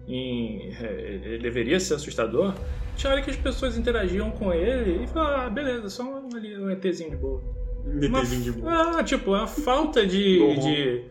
[0.07, 2.53] e é, ele deveria ser assustador,
[2.95, 6.57] tinha hora que as pessoas interagiam com ele e falavam, ah, beleza, só um, ali,
[6.57, 7.41] um ETzinho de boa.
[7.85, 8.99] Uma- DTzinho de boa.
[8.99, 10.59] Ah, tipo, a falta de, Uhum.
[10.59, 11.03] de-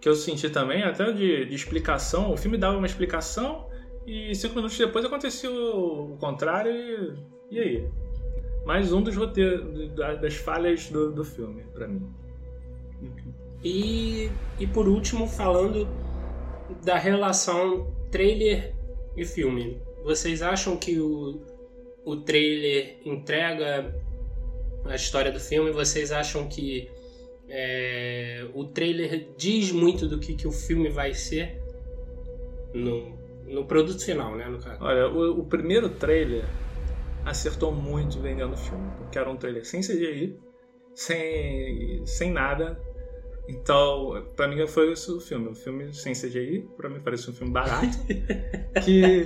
[0.00, 2.32] que eu senti também, até de, de explicação.
[2.32, 3.66] O filme dava uma explicação
[4.06, 6.70] e cinco minutos depois acontecia o, o contrário
[7.50, 7.88] e, e aí?
[8.64, 12.02] Mais um dos roteiros, da- das falhas do, do filme, pra mim.
[13.62, 15.88] E, e por último, falando
[16.84, 18.74] da relação trailer
[19.16, 19.80] e filme.
[20.04, 21.40] Vocês acham que o,
[22.04, 23.94] o trailer entrega
[24.84, 25.70] a história do filme?
[25.72, 26.88] Vocês acham que
[27.48, 31.60] é, o trailer diz muito do que, que o filme vai ser
[32.74, 34.48] no, no produto final, né?
[34.48, 34.78] No caso.
[34.82, 36.44] Olha, o, o primeiro trailer
[37.24, 40.38] acertou muito vendendo o filme, porque era um trailer sem CGI,
[40.94, 42.80] sem, sem nada.
[43.50, 45.48] Então, pra mim foi isso o filme.
[45.48, 47.96] Um filme sem CGI, pra mim parecia um filme barato.
[48.84, 49.24] que.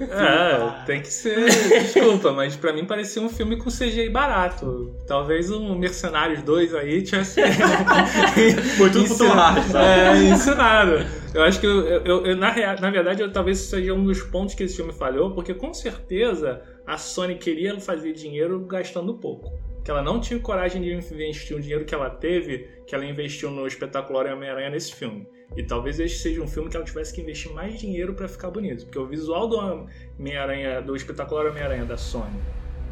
[0.00, 1.44] É, tem que ser.
[1.48, 4.96] Desculpa, mas pra mim parecia um filme com CGI barato.
[5.06, 7.40] Talvez um Mercenários 2 aí tivesse.
[8.76, 9.78] Foi tudo pro?
[9.78, 11.06] É, ensinado.
[11.32, 14.20] Eu acho que, eu, eu- eu- na, rea- na verdade, eu, talvez seja um dos
[14.22, 19.52] pontos que esse filme falhou, porque com certeza a Sony queria fazer dinheiro gastando pouco.
[19.90, 23.50] Que ela não tinha coragem de investir o dinheiro que ela teve, que ela investiu
[23.50, 25.26] no espetacular Homem-Aranha nesse filme.
[25.56, 28.52] E talvez esse seja um filme que ela tivesse que investir mais dinheiro pra ficar
[28.52, 28.84] bonito.
[28.84, 32.40] Porque o visual do Homem-Aranha, do espetacular Homem-Aranha da Sony,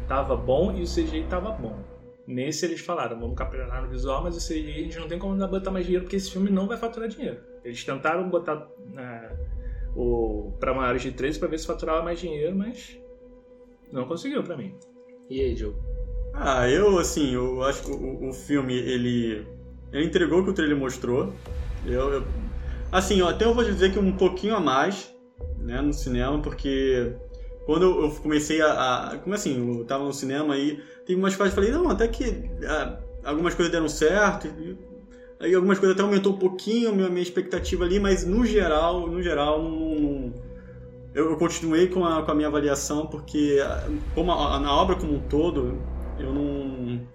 [0.09, 1.79] tava bom e o CGI tava bom.
[2.27, 5.37] Nesse eles falaram, vamos caprichar no visual, mas o CGI a gente não tem como
[5.47, 7.39] botar mais dinheiro porque esse filme não vai faturar dinheiro.
[7.63, 9.37] Eles tentaram botar é,
[9.95, 12.99] o para maiores de 13 pra ver se faturava mais dinheiro, mas
[13.89, 14.77] não conseguiu pra mim.
[15.29, 15.73] E aí, Joe?
[16.33, 19.45] Ah, eu, assim, eu acho que o, o filme, ele,
[19.91, 21.33] ele entregou o que o trailer mostrou.
[21.83, 22.27] Eu, eu-
[22.91, 25.13] assim, até eu vou dizer que um pouquinho a mais,
[25.57, 27.13] né, no cinema, porque
[27.65, 31.51] quando eu, comecei a, a- Como assim, eu tava no cinema aí, teve umas eu
[31.51, 34.77] falei, não, até que ah, algumas coisas deram certo, e-
[35.39, 39.07] aí algumas coisas até aumentou um pouquinho a minha, minha expectativa ali, mas no geral,
[39.07, 40.33] no geral, não...
[41.13, 44.95] eu continuei com a, com a minha avaliação, porque ah, como a- a- na obra
[44.95, 45.83] como um todo,
[46.19, 47.07] eu não,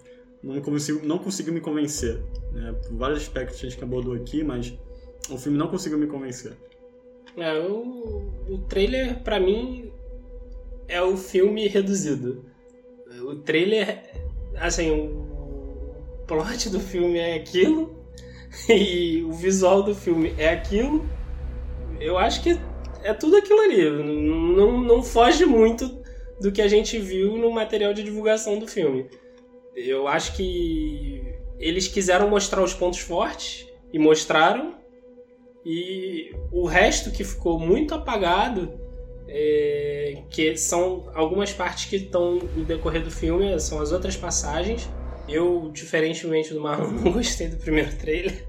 [0.42, 2.22] não, consigo, não consigo me convencer.
[2.52, 2.72] Né?
[2.72, 4.72] Por vários aspectos que a gente abordou aqui, mas
[5.30, 6.52] o filme não conseguiu me convencer.
[7.36, 9.90] É, o, o trailer, pra mim,
[10.88, 12.44] é o filme reduzido.
[13.22, 14.02] O trailer,
[14.56, 18.04] assim, o plot do filme é aquilo
[18.68, 21.04] e o visual do filme é aquilo.
[22.00, 22.58] Eu acho que
[23.02, 23.88] é tudo aquilo ali.
[23.90, 26.03] Não, não foge muito
[26.40, 29.06] do que a gente viu no material de divulgação do filme.
[29.74, 31.22] Eu acho que
[31.58, 34.74] eles quiseram mostrar os pontos fortes e mostraram.
[35.64, 38.78] E o resto que ficou muito apagado,
[39.26, 44.88] é, que são algumas partes que estão no decorrer do filme, são as outras passagens.
[45.28, 48.44] Eu, diferentemente do Marlon, não gostei do primeiro trailer.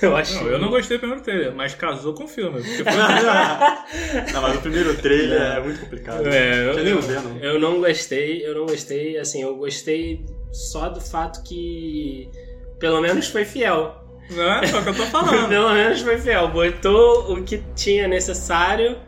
[0.00, 0.40] Eu achei.
[0.40, 2.62] Não, eu não gostei do primeiro trailer, mas casou com o filme.
[2.62, 2.92] Porque foi...
[4.32, 6.26] não, mas o primeiro trailer é muito complicado.
[6.28, 7.38] É, eu- nem ver, não.
[7.38, 12.30] Eu não gostei, eu não gostei, assim, eu gostei só do fato que
[12.78, 14.00] pelo menos foi fiel.
[14.30, 15.48] Não é só o que eu tô falando.
[15.50, 16.48] Pelo menos foi fiel.
[16.48, 18.98] Botou o que tinha necessário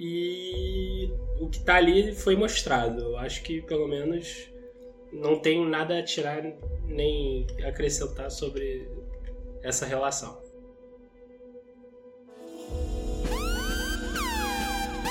[0.00, 1.08] e
[1.40, 3.00] o que tá ali foi mostrado.
[3.00, 4.48] Eu acho que pelo menos
[5.14, 6.42] não tenho nada a tirar
[6.86, 8.88] nem acrescentar sobre
[9.62, 10.42] essa relação.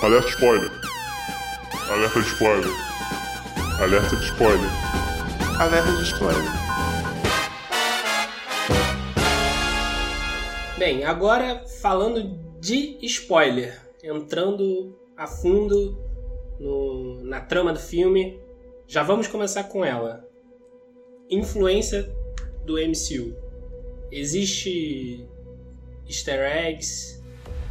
[0.01, 0.71] Alerta spoiler.
[1.89, 2.71] Alerta de spoiler.
[3.81, 4.69] Alerta de spoiler.
[5.59, 6.43] Alerta de spoiler.
[10.77, 15.97] Bem, agora falando de spoiler, entrando a fundo
[16.59, 18.41] no- na trama do filme,
[18.87, 20.27] já vamos começar com ela.
[21.29, 22.03] Influência
[22.65, 23.35] do MCU.
[24.11, 25.27] Existe
[26.07, 27.21] easter eggs?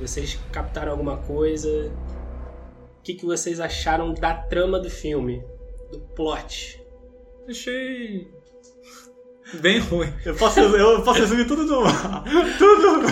[0.00, 1.92] Vocês captaram alguma coisa?
[2.98, 5.44] O que, que vocês acharam da trama do filme?
[5.90, 6.82] Do plot?
[7.48, 8.28] Achei.
[9.60, 10.12] Bem ruim.
[10.24, 11.82] Eu posso, eu posso resumir tudo no.
[12.58, 13.02] tudo!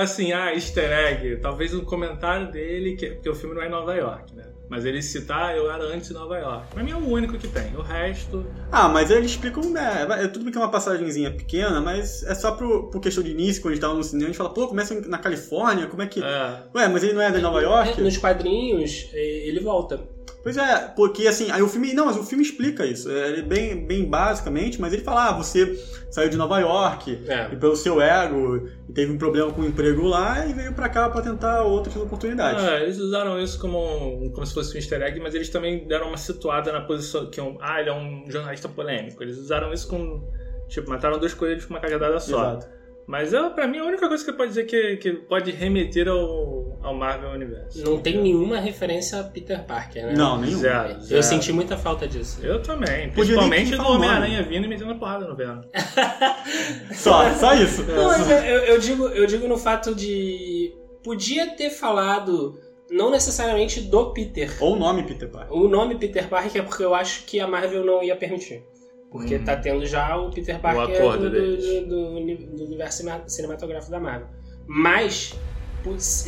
[0.00, 1.36] assim, ah, easter egg.
[1.38, 4.49] Talvez um comentário dele, que, porque o filme não é em Nova York, né?
[4.70, 6.68] Mas ele citar, eu era antes de Nova York.
[6.72, 7.74] Pra mim é o único que tem.
[7.76, 8.46] O resto.
[8.70, 9.68] Ah, mas eles explicam.
[9.70, 13.24] né, é tudo bem que é uma passagenzinha pequena, mas é só pro, pro questão
[13.24, 15.88] de início, quando a gente tava no cinema, a gente fala, pô, começa na Califórnia,
[15.88, 16.22] como é que.
[16.22, 16.62] É.
[16.72, 18.00] Ué, mas ele não é de Nova York?
[18.00, 20.00] Nos quadrinhos, ele volta.
[20.42, 21.92] Pois é, porque assim, aí o filme.
[21.92, 23.10] Não, mas o filme explica isso.
[23.10, 25.76] É ele bem, bem basicamente, mas ele fala, ah, você
[26.10, 27.48] saiu de Nova York É.
[27.52, 30.88] e pelo seu ego e teve um problema com o emprego lá e veio pra
[30.88, 32.64] cá pra tentar outras oportunidades.
[32.64, 36.08] Ah, eles usaram isso como, como se fosse um easter egg, mas eles também deram
[36.08, 39.22] uma situada na posição que é um, ah, ele é um jornalista polêmico.
[39.22, 40.26] Eles usaram isso com
[40.68, 42.38] tipo, mataram dois coelhos com uma cajadada só.
[42.52, 42.79] Exato.
[43.06, 46.78] Mas é, pra mim a única coisa que pode dizer que, que pode remeter ao,
[46.80, 47.82] ao Marvel Universo.
[47.84, 50.12] Não tem nenhuma referência a Peter Parker, né?
[50.14, 50.58] Não, nenhum.
[50.58, 51.22] Zero, Eu zero.
[51.24, 52.38] senti muita falta disso.
[52.44, 53.10] Eu também.
[53.10, 54.06] Podia nem Principalmente do falar o nome.
[54.06, 55.60] Homem-Aranha vindo e metendo porrada no Venom.
[56.92, 57.82] Só, só isso.
[57.84, 60.72] Não, mas eu, eu- eu digo, eu digo no fato de.
[61.02, 62.58] Podia ter falado,
[62.90, 64.50] não necessariamente do Peter.
[64.60, 65.56] Ou o nome Peter Parker.
[65.56, 68.62] O nome Peter Parker é porque eu acho que a Marvel não ia permitir.
[69.10, 69.44] Porque Hum.
[69.44, 73.90] tá tendo já o Peter Parker acordo do, do, do- do uni- do universo cinematográfico
[73.90, 74.28] da Marvel.
[74.68, 75.34] Mas,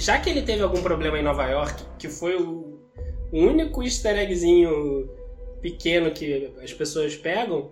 [0.01, 2.81] já que ele teve algum problema em Nova York, que foi o,
[3.33, 5.09] o único easter eggzinho
[5.61, 7.71] pequeno que as pessoas pegam,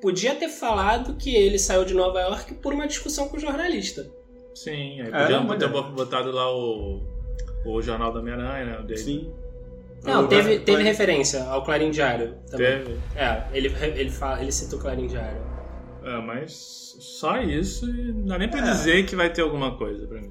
[0.00, 4.08] podia ter falado que ele saiu de Nova York por uma discussão com o jornalista.
[4.54, 5.82] Sim, aí É, podiam uma ter ideia.
[5.82, 7.02] botado lá o,
[7.66, 8.86] o Jornal do Homem-Aranha, né?
[8.94, 8.96] O.
[8.96, 9.32] Sim.
[10.06, 12.84] Não, teve, teve referência ao Clarim Diário também.
[12.84, 12.98] Teve.
[13.16, 15.40] É, ele, ele, fala, ele cita o Clarim Diário.
[16.04, 18.62] É, mas só isso e não dá nem pra É.
[18.70, 20.30] dizer que vai ter alguma coisa pra mim.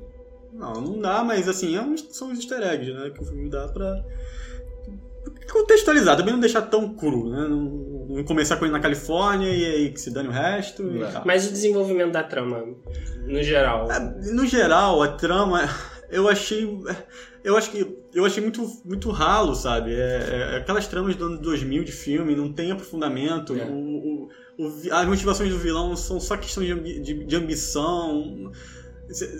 [0.54, 3.10] Não, não dá, mas assim, é um- são os easter eggs, né?
[3.10, 4.02] Que o filme dá pra.
[5.52, 7.48] contextualizar, também não deixar tão cru, né?
[7.48, 7.62] Não,
[8.10, 10.84] não começar com ele na Califórnia e aí que se dane o resto.
[11.04, 11.22] É.
[11.26, 12.64] Mas o desenvolvimento da trama,
[13.26, 13.92] no geral.
[13.92, 14.00] É,
[14.32, 15.62] No geral, a trama,
[16.10, 16.66] eu achei.
[17.46, 17.98] Eu acho que.
[18.14, 19.94] Eu achei muito, muito ralo, sabe?
[19.94, 23.56] É, é aquelas tramas do ano 2000 de filme, não tem aprofundamento.
[23.56, 23.66] É.
[23.66, 28.52] O, o- o as motivações do vilão são só questão de, ambi- de- de ambição.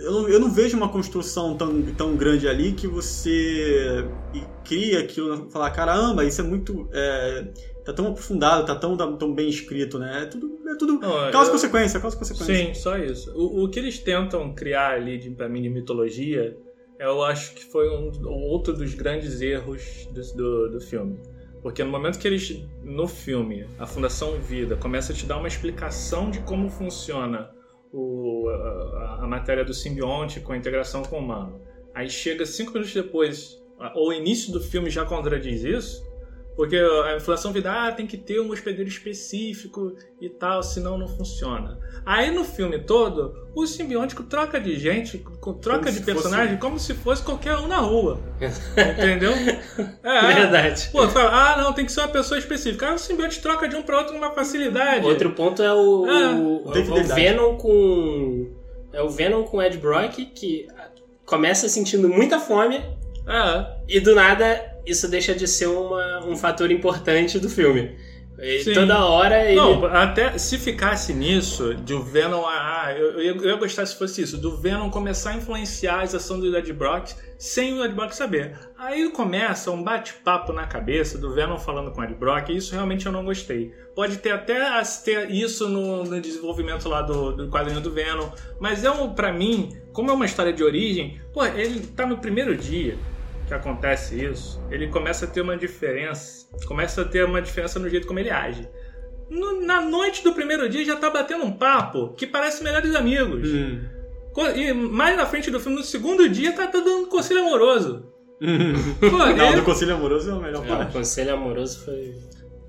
[0.04, 4.06] Eu não, eu não vejo uma construção tão, tão grande ali que você
[4.64, 6.88] cria aquilo, falar, caramba, isso é muito.
[6.94, 7.48] é,
[7.84, 10.24] tá tão aprofundado, tá tão, tão bem escrito, né?
[10.24, 10.60] É tudo.
[10.68, 12.56] É tudo Não, causa e eu- consequência, causa e consequência.
[12.68, 13.32] Sim, só isso.
[13.36, 16.56] O, o que eles tentam criar ali, de, pra mim, de mitologia,
[17.00, 21.20] eu acho que foi um, outro dos grandes erros do, do, do filme.
[21.62, 25.48] Porque no momento que eles, no filme, a Fundação Vida começa a te dar uma
[25.48, 27.50] explicação de como funciona
[27.92, 31.62] o, a, a matéria do simbionte com a integração com o humano,
[31.94, 33.60] aí chega cinco minutos depois,
[33.96, 36.06] ou o início do filme já contradiz isso,
[36.56, 41.08] porque a Fundação Vida ah, tem que ter um hospedeiro específico e tal, senão não
[41.08, 41.78] funciona.
[42.06, 45.18] Aí no filme todo, o simbiótico troca de gente,
[45.62, 48.20] troca Como de personagem como se fosse qualquer um na rua.
[48.98, 49.32] Entendeu?
[50.04, 50.90] É, Verdade.
[50.92, 52.88] Pô, fala, ah, não, tem que ser uma pessoa específica.
[52.88, 55.06] Aí o simbionte troca de um pra outro com uma facilidade.
[55.06, 57.22] Outro ponto é o, Ah, o, tem o fidelidade.
[57.22, 58.52] Venom com.
[58.94, 60.68] É o Venom com Ed Brock que
[61.26, 62.78] começa sentindo muita fome
[63.28, 67.96] É, e do nada isso deixa de ser uma, um fator importante do filme.
[68.40, 68.74] E Sim.
[68.74, 69.56] toda hora ele.
[69.56, 72.44] Não, até se ficasse nisso, de o Venom.
[72.46, 76.02] Ah, eu, eu, ia, eu ia gostar se fosse isso, do Venom começar a influenciar
[76.02, 78.58] as ações do Ed Brock sem o Ed Brock saber.
[78.78, 82.74] Aí começa um bate-papo na cabeça do Venom falando com o Ed Brock, e isso
[82.74, 83.72] realmente eu não gostei.
[83.96, 84.60] Pode ter até
[85.04, 89.32] ter isso no, no desenvolvimento lá do, do quadrinho do Venom, mas é um, pra
[89.32, 92.98] mim, como é uma história de origem, pô, ele tá no primeiro dia
[93.46, 97.90] que acontece isso, ele começa a ter uma diferença, começa a ter uma diferença no
[97.90, 98.68] jeito como ele age.
[99.30, 103.50] No- na noite do primeiro dia já tá batendo um papo que parece melhores amigos.
[103.50, 103.82] Hum.
[104.56, 108.12] E mais na frente do filme, no segundo dia, tá, tá dando conselho amoroso.
[109.00, 109.06] Pô,
[109.36, 110.92] Não, ele- do Conselho Amoroso é o melhor É, o parte.
[110.92, 112.14] conselho amoroso foi.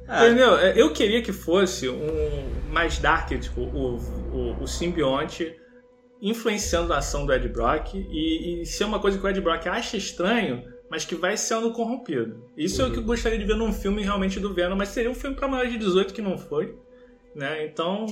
[0.08, 0.56] É, Entendeu?
[0.56, 3.96] É, Eu queria que fosse um mais dark, tipo, o,
[4.32, 5.56] o, o simbionte
[6.30, 9.66] influenciando a ação do Ed Brock e, e ser uma coisa que o Ed Brock
[9.68, 12.44] acha estranho, mas que vai sendo corrompido.
[12.56, 15.10] Isso é o que eu gostaria de ver num filme realmente do Venom, mas seria
[15.10, 16.74] um filme pra maior de 18 que não foi.
[17.34, 17.66] Né?
[17.66, 18.06] Então,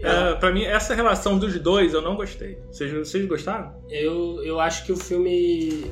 [0.00, 2.58] é, pra mim, essa relação dos dois eu não gostei.
[2.70, 3.74] Vocês, vocês gostaram?
[3.88, 5.90] Eu, eu acho que o filme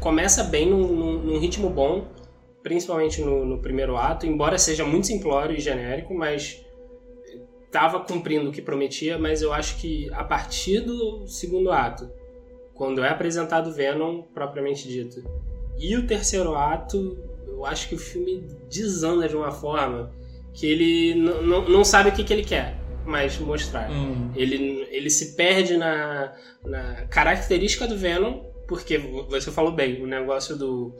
[0.00, 2.08] começa bem num, num- num ritmo bom,
[2.62, 6.64] principalmente no, no primeiro ato, embora seja muito simplório e genérico, mas
[7.72, 12.10] estava cumprindo o que prometia, mas eu acho que a partir do segundo ato,
[12.74, 15.24] quando é apresentado o Venom propriamente dito,
[15.78, 20.12] e o terceiro ato, eu acho que o filme desanda de uma forma
[20.52, 23.90] que ele não sabe o que, que ele quer mais mostrar.
[24.36, 30.56] Ele, ele se perde na, na característica do Venom, porque você falou bem, o negócio
[30.56, 30.94] do,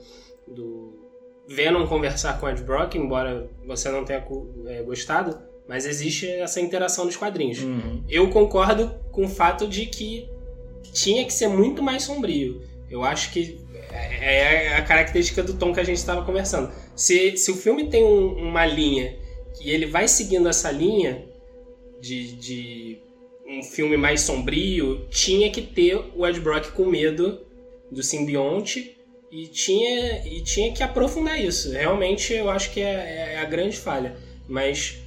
[0.47, 0.99] do
[1.47, 4.25] Venom conversar com Ed Brock, embora você não tenha
[4.65, 7.59] é, gostado, mas existe essa interação nos quadrinhos.
[7.61, 8.03] Uhum.
[8.09, 10.27] Eu concordo com o fato de que
[10.91, 12.61] tinha que ser muito mais sombrio.
[12.89, 13.59] Eu acho que
[13.91, 16.71] é é a característica do tom que a gente estava conversando.
[16.95, 19.15] Se, se o filme tem um- uma linha
[19.61, 21.23] e ele vai seguindo essa linha
[22.01, 22.97] de, de
[23.47, 27.41] um filme mais sombrio, tinha que ter o Ed Brock com medo
[27.91, 28.97] do simbionte
[29.31, 31.71] e tinha, e tinha que aprofundar isso.
[31.71, 34.15] Realmente eu acho que é, é a grande falha.
[34.47, 34.97] Mas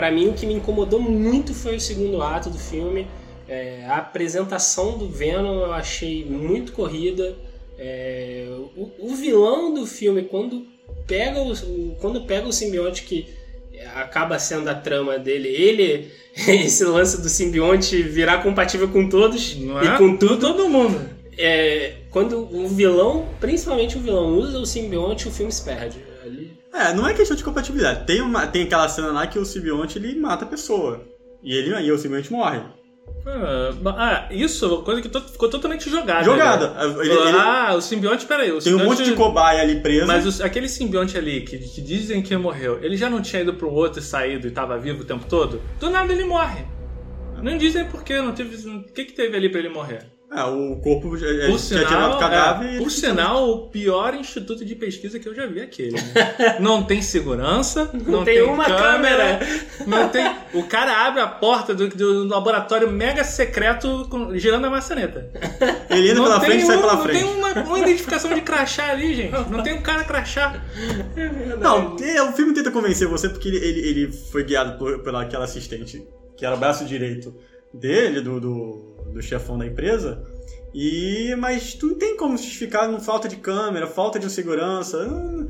[0.00, 3.06] pra mim o que me incomodou muito foi o segundo ato do filme.
[3.46, 7.36] É, a apresentação do Venom eu achei muito corrida.
[7.78, 10.66] É, o, o vilão do filme, quando
[11.06, 13.26] pega o, o- quando pega o simbionte que
[13.94, 16.10] acaba sendo a trama dele, ele,
[16.48, 19.98] esse lance do simbionte virar compatível com todos Não e é?
[19.98, 20.38] com tudo.
[20.38, 20.98] Todo mundo.
[21.36, 25.98] É, quando o vilão, principalmente o vilão, usa o simbionte, o filme se perde.
[26.72, 28.06] É, não é questão de compatibilidade.
[28.06, 31.04] Tem, uma, tem aquela cena lá que o simbionte ele mata a pessoa.
[31.42, 32.60] E ele e o simbionte morre.
[33.26, 36.24] Ah, ah, isso é uma coisa que to- ficou totalmente jogada.
[36.24, 36.70] Jogada.
[36.70, 36.84] né?
[37.04, 38.50] Ele- ele- ah, o simbionte, peraí.
[38.50, 40.06] O tem um simbionte- monte de cobaia ali preso.
[40.06, 43.52] Mas os- aquele simbionte ali que, que dizem que morreu, ele já não tinha ido
[43.54, 45.60] pro outro e saído e tava vivo o tempo todo?
[45.78, 46.64] Do nada ele morre.
[47.42, 48.56] Não dizem por quê, não teve.
[48.68, 50.06] O que, que teve ali pra ele morrer?
[50.32, 53.50] É, o corpo já, já Por tinha tirado sinal, o cadáver é, e por sinal,
[53.50, 55.90] o pior instituto de pesquisa que eu já vi aquele.
[56.00, 56.56] né?
[56.60, 59.40] não tem segurança, não, tem uma câmera.
[59.88, 60.24] Não tem.
[60.54, 65.28] O cara abre a porta do, do laboratório mega secreto com- girando a maçaneta.
[65.90, 67.24] Ele entra não pela tem frente e sai um- pela não frente.
[67.24, 69.50] tem uma, uma identificação de crachá ali, gente.
[69.50, 70.62] Não tem um cara crachá.
[71.60, 75.22] Não, é, o filme tenta convencer você porque ele, ele, ele foi guiado por, pela
[75.22, 76.06] aquela assistente,
[76.36, 77.34] que era o braço direito
[77.74, 80.22] dele, do, do, do chefão da empresa.
[80.74, 85.04] E, mas tu não tem como justificar com falta de câmera, falta de segurança.
[85.06, 85.48] Não,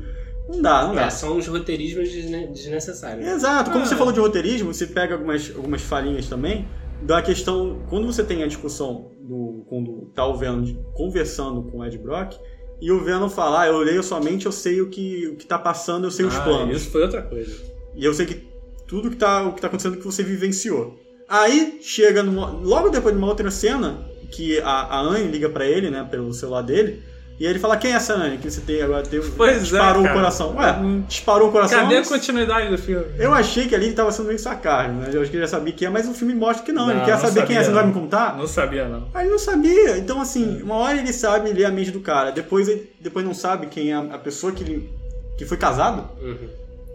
[0.49, 1.05] não dá, não dá.
[1.05, 3.27] É, são os roteirismos desne- desnecessários.
[3.27, 3.87] Exato, como Ah.
[3.87, 6.67] você falou de roteirismo, você pega algumas, algumas falinhas também
[7.03, 7.83] da questão.
[7.89, 9.63] Quando você tem a discussão do.
[9.67, 12.33] Quando tá o Venom conversando com o Ed Brock,
[12.81, 15.45] e o Venom fala, ah, eu leio sua mente, eu sei o que, o que
[15.45, 16.77] tá passando, eu sei os Ah, planos.
[16.77, 17.55] Isso foi outra coisa.
[17.95, 18.47] E eu sei que
[18.87, 20.99] tudo que tá, o que tá acontecendo que você vivenciou.
[21.33, 23.99] Aí chega numa- logo depois de uma outra cena
[24.31, 27.01] que a, a Anne liga pra ele, né, pelo celular dele,
[27.39, 30.01] e ele fala: "Quem é essa Anne que você tem agora teve Pois é, disparou
[30.01, 30.15] o cara.
[30.15, 30.55] coração".
[30.57, 31.03] Ué, Hum.
[31.07, 31.79] disparou o coração.
[31.79, 33.05] Cadê a continuidade do filme?
[33.17, 35.09] Eu achei que ali ele tava sendo meio sarcasmo, né?
[35.13, 36.89] Eu acho que ele já sabia quem é, mas o filme mostra que não.
[36.89, 38.37] ele Não, quer não saber quem é, sabia, você não vai me contar?
[38.37, 39.07] Não sabia, não.
[39.13, 39.97] Aí ele não sabia.
[39.97, 43.33] Então, assim, uma hora ele sabe ler a mente do cara, depois ele depois não
[43.33, 44.89] sabe quem é a a pessoa que, ele,
[45.37, 46.09] que foi casado.
[46.21, 46.49] Uhum.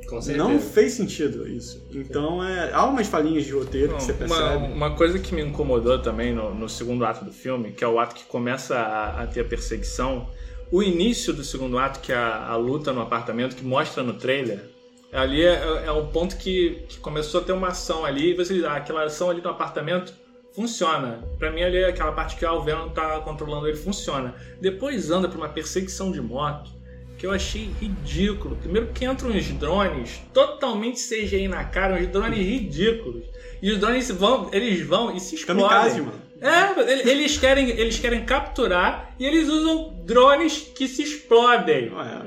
[0.08, 0.48] Com certeza.
[0.48, 1.84] Não fez sentido isso.
[1.92, 4.72] Então, é, há umas falhinhas de roteiro que você Uma, percebe.
[4.72, 7.98] uma coisa que me incomodou também no, no segundo ato do filme, que é o
[7.98, 10.28] ato que começa a, a ter a perseguição,
[10.70, 14.14] o início do segundo ato, que é a, a luta no apartamento, que mostra no
[14.14, 14.60] trailer,
[15.12, 18.64] ali é, é um ponto que, que começou a ter uma ação ali, e você,
[18.64, 20.12] ah, aquela ação ali no apartamento
[20.54, 21.22] funciona.
[21.38, 24.34] Pra mim ali aquela parte que o Venom tá controlando ele funciona.
[24.60, 26.70] Depois anda pra uma perseguição de moto,
[27.18, 28.56] que eu achei ridículo.
[28.56, 33.24] Primeiro que entram uns drones totalmente CGI na cara, uns drones ridículos.
[33.62, 35.66] E os drones vão, eles vão e se explodem.
[35.68, 36.22] Kamikaze, mano.
[36.40, 41.90] É, ele- eles querem, eles querem capturar e eles usam drones que se explodem.
[41.94, 42.22] Ué,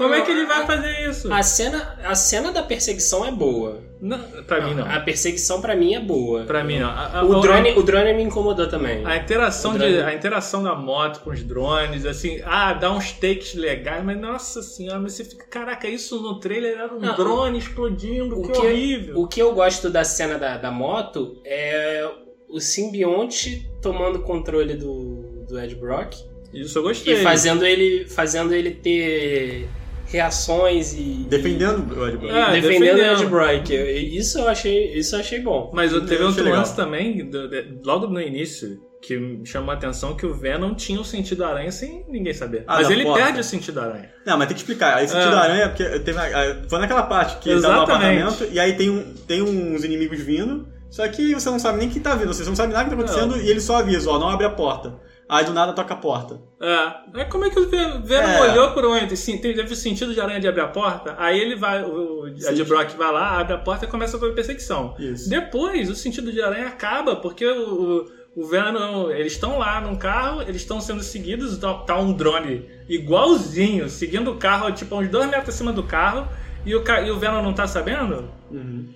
[0.00, 1.32] Como é que ele vai fazer isso?
[1.32, 3.82] A cena, a cena da perseguição é boa.
[4.00, 4.90] Não, pra mim não.
[4.90, 6.44] A perseguição pra mim é boa.
[6.44, 6.88] Pra mim não.
[6.88, 9.04] A, a- O a- drone, o drone me incomodou também.
[9.04, 13.54] A interação, de, a interação da moto com os drones, assim, ah, dá uns takes
[13.54, 17.58] legais, mas nossa senhora, mas você fica, caraca, isso no trailer era um Não, drone
[17.58, 19.18] explodindo, o que, que- horrível.
[19.18, 22.08] O que eu gosto da cena da, da moto é
[22.48, 26.14] o simbionte tomando controle do, do Ed Brock
[26.52, 27.14] Isso eu gostei.
[27.14, 29.68] e fazendo ele, fazendo ele ter
[30.10, 32.32] reações e defendendo o Ed Brock.
[32.32, 33.26] Ah, defendendo o Ed.
[33.26, 33.70] Brock.
[33.70, 35.70] Isso eu achei, isso eu achei bom.
[35.74, 39.74] Mas eu teve outro lance também, do- de- logo no início, que me chamou a
[39.74, 42.64] atenção que o Venom tinha o sentido aranha sem ninguém saber.
[42.66, 43.22] Ah, mas ele porta.
[43.24, 44.10] perde o sentido aranha.
[44.26, 44.96] Não, mas tem que explicar.
[44.96, 45.40] Aí sentido Ah.
[45.42, 48.20] aranha, porque teve, a- foi naquela parte que ele tá no Exatamente.
[48.22, 51.88] apartamento e aí tem, um, tem uns inimigos vindo, só que você não sabe nem
[51.88, 54.18] quem tá vindo, você não sabe nada que tá acontecendo e ele só avisa, ó,
[54.18, 54.98] não abre a porta.
[55.30, 56.40] Aí do nada toca a porta.
[56.60, 57.20] É.
[57.20, 58.50] Aí como é que o Ve- Venom É.
[58.50, 59.16] olhou por onde?
[59.16, 61.14] Sim, teve o sentido de aranha de abrir a porta.
[61.18, 62.64] Aí ele vai, o, o Sim.
[62.64, 64.94] Brock vai lá, abre a porta e começa a perseguição.
[64.98, 65.30] Isso.
[65.30, 68.04] Depois, o sentido de aranha acaba, porque o,
[68.36, 72.12] o, o Venom, eles estão lá num carro, eles estão sendo seguidos, tá, tá um
[72.12, 76.26] drone igualzinho, seguindo o carro, tipo, uns dois metros acima do carro,
[76.66, 78.28] e o, e o Venom não tá sabendo?
[78.50, 78.88] Uhum.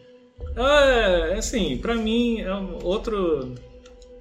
[0.56, 3.54] É, assim, pra mim, é um outro.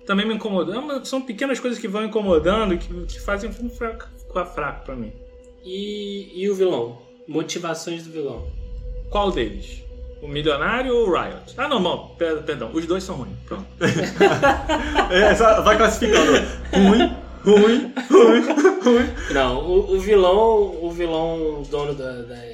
[0.06, 0.92] Também me incomodou.
[0.92, 4.86] É São pequenas coisas que vão incomodando, que, que fazem o filme fraco, ficar fraco
[4.86, 5.12] pra mim.
[5.64, 7.02] E, e o vilão?
[7.28, 8.46] Motivações do vilão.
[9.10, 9.82] Qual deles?
[10.22, 11.54] O Milionário ou o Riot?
[11.58, 13.38] Ah, não, per- perdão, os dois são ruins.
[13.46, 13.66] Pronto.
[15.12, 16.32] É, só vai classificando.
[16.74, 18.42] Ruim, ruim, ruim,
[18.84, 19.14] ruim.
[19.34, 22.53] Não, o, o vilão, o vilão dono da, da-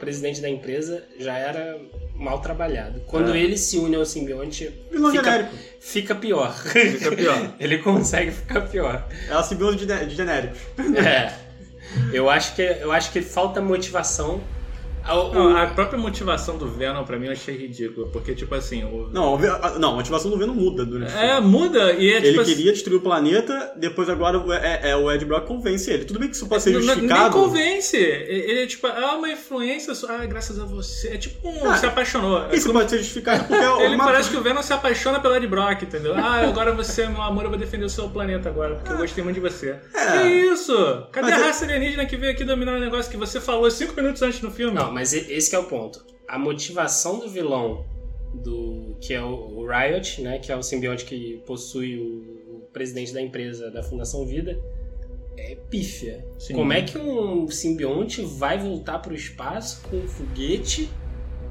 [0.00, 1.78] presidente da empresa já era
[2.16, 3.00] mal trabalhado.
[3.06, 3.38] Quando É.
[3.38, 5.54] ele se une ao simbionte, Vilão fica, genérico.
[5.80, 6.52] fica pior.
[6.58, 7.54] Fica pior.
[7.60, 9.06] ele consegue ficar pior.
[9.28, 10.58] É a simbionte de, de genéricos.
[10.96, 11.32] É.
[12.12, 14.40] Eu acho que eu acho que falta motivação.
[15.08, 18.54] O- o- Não, a própria motivação do Venom pra mim eu achei ridícula, porque tipo
[18.54, 19.08] assim, o...
[19.12, 21.16] Não, a- não, a motivação do Venom muda durante o.
[21.18, 24.90] É, muda e é Ele tipo assim, queria destruir o planeta, depois agora o- é,
[24.90, 26.04] é, o Ed Brock convence ele.
[26.04, 27.20] Tudo bem que isso pode ser Não- justificado.
[27.22, 27.96] Nem convence.
[27.96, 31.08] Ele é tipo, ah, uma influência, sua- ah, graças a você.
[31.08, 32.44] É tipo um Ah, se apaixonou.
[32.50, 34.72] É Isso como- pode ser justificado porque é Ele uma- parece que o Venom se
[34.72, 36.14] apaixona pelo Ed Brock, entendeu?
[36.14, 38.96] Ah, agora você é meu amor, eu vou defender o seu planeta agora, porque eu
[38.98, 39.76] gostei muito de você.
[39.94, 40.18] É.
[40.22, 40.72] Que isso?
[41.12, 43.70] Cadê Mas a é- raça alienígena que veio aqui dominar o negócio que você falou
[43.70, 44.74] cinco minutos antes no filme?
[44.74, 46.04] Não, mas esse é o ponto.
[46.28, 47.84] A motivação do vilão
[48.34, 53.12] do que é o, Riot, né, que é o simbionte que possui o, o presidente
[53.12, 54.60] da empresa da Fundação Vida,
[55.36, 56.24] é pífia.
[56.38, 56.54] Sim.
[56.54, 60.90] Como é que um simbionte vai voltar para o espaço com um foguete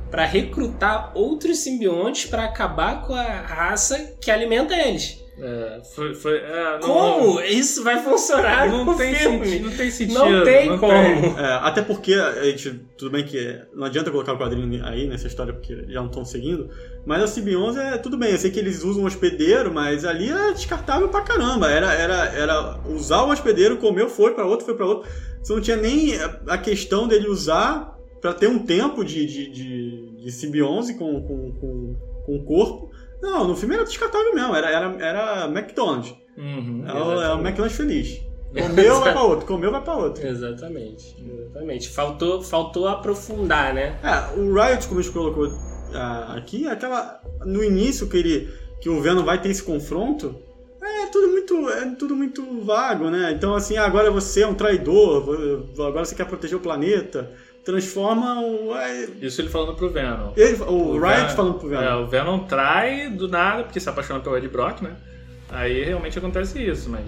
[0.10, 5.24] para recrutar outros simbiontes para acabar com a raça que alimenta eles?
[5.42, 9.14] É, foi, foi, é, não- Como isso vai funcionar Não, tem
[9.62, 10.14] não tem sentido.
[10.20, 10.92] Não tem não como.
[11.40, 15.28] É, até porque a gente, tudo bem que não adianta colocar o quadrinho aí nessa
[15.28, 16.70] história porque já não estão seguindo,
[17.06, 20.30] mas a CB11 é tudo bem, eu sei que eles usam um hospedeiro, mas ali
[20.30, 21.70] é descartável pra caramba.
[21.70, 25.10] Era, era, era usar o hospedeiro, comeu, foi pra outro, foi pra outro.
[25.42, 26.14] Você não tinha nem
[26.48, 31.52] a questão dele usar pra ter um tempo de, de, de, de CB11 com, com,
[31.54, 32.90] com, com o corpo.
[33.22, 36.14] Não, no filme era descartável mesmo, era, era, era McDonald's.
[36.38, 37.48] Uhum, É o, é o Exatamente.
[37.48, 38.22] McDonald's feliz.
[38.68, 40.26] Comeu, vai pra outro, comeu, vai pra outro.
[40.26, 41.88] Exatamente, exatamente.
[41.90, 44.00] Faltou, faltou aprofundar, né?
[44.02, 45.52] É, o Riot, como a gente colocou
[45.94, 47.22] ah, aqui, é aquela.
[47.46, 48.54] No início que ele.
[48.82, 50.36] que o Venom vai ter esse confronto.
[50.82, 51.70] É tudo muito.
[51.70, 53.32] É tudo muito vago, né?
[53.36, 55.30] Então assim, ah, agora você é um traidor,
[55.76, 57.32] agora você quer proteger o planeta.
[57.72, 58.76] Transforma o.
[58.76, 60.32] é, Isso ele falando pro Venom.
[60.36, 61.82] ele- o, Riot Venom- falando pro Venom.
[61.84, 64.96] É, o Venom trai do nada, porque se apaixona pelo Ed Brock, né?
[65.50, 67.04] Aí realmente acontece isso, mas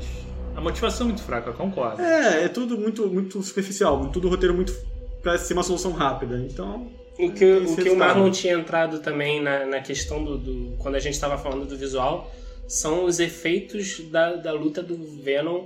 [0.56, 2.02] a motivação é muito fraca, eu concordo.
[2.02, 4.74] É, é tudo muito, muito superficial, tudo roteiro muito.
[5.22, 6.38] pra ser uma solução rápida.
[6.40, 6.88] Então.
[7.20, 7.96] O que, o, que o.
[7.98, 11.78] Marlon tinha entrado também na, na questão do, do- Quando a gente estava falando do
[11.78, 12.32] visual,
[12.68, 15.66] são os efeitos da, da luta do Venom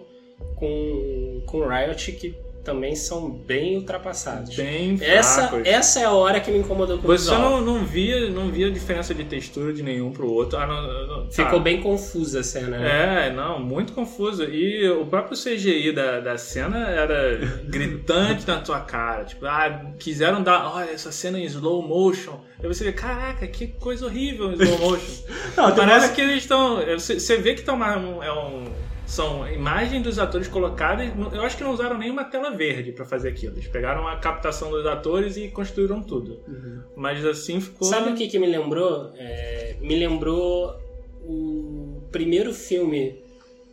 [0.56, 2.36] com, com o Riot que
[2.66, 4.55] também são bem ultrapassados.
[4.55, 5.68] Bem Essa, fracos.
[5.68, 7.61] essa é a hora que me incomodou com o Você visual.
[7.61, 10.57] não, não, via, não via diferença de textura de nenhum pro outro.
[10.57, 11.59] Ah, não- não- Ficou tá.
[11.59, 13.28] bem confusa a cena, né?
[13.28, 14.43] É, não, muito confuso.
[14.43, 17.38] E o próprio CGI da, da cena era
[17.70, 19.24] gritante na tua cara.
[19.26, 22.39] Tipo, ah, quiseram dar, olha, essa cena em slow motion.
[22.61, 25.24] Aí você vê, caraca, que coisa horrível em slow motion.
[25.55, 26.78] Não, Parece que eles estão.
[26.97, 28.66] Você você vê que tá uma, um, é um-
[29.06, 31.10] são imagens dos atores colocadas.
[31.34, 33.53] Eu acho que não usaram nenhuma tela verde pra fazer aquilo.
[33.56, 36.39] Eles pegaram a captação dos atores e construíram tudo.
[36.95, 37.88] Mas assim ficou.
[37.88, 39.12] Sabe o que, que me lembrou?
[39.18, 40.76] É, me lembrou
[41.24, 43.24] o primeiro filme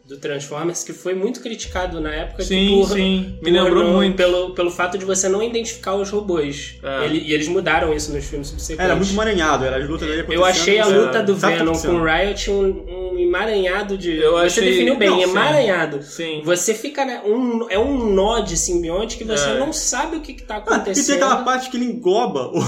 [0.05, 3.39] do Transformers que foi muito criticado na época Sim, por, sim.
[3.41, 4.16] Me por lembrou não- muito.
[4.16, 6.78] Pelo, pelo fato de você não identificar os robôs.
[6.83, 7.05] É.
[7.05, 8.85] Ele- e eles mudaram isso nos filmes subsequentes.
[8.85, 11.89] Era muito emaranhado, era as lutas dele Eu achei a luta é, do Venom com
[11.95, 12.05] o?
[12.05, 14.16] Riot um, um emaranhado de.
[14.18, 15.22] Eu você achei- definiu bem, Não, sim.
[15.24, 16.02] emaranhado.
[16.02, 16.42] Sim.
[16.44, 17.04] Você fica.
[17.04, 19.58] Né, um, é um nó de simbionte que você É.
[19.58, 21.16] não sabe o que, que tá Ah, e tem acontecendo.
[21.16, 22.60] aquela parte que ele engoba, o,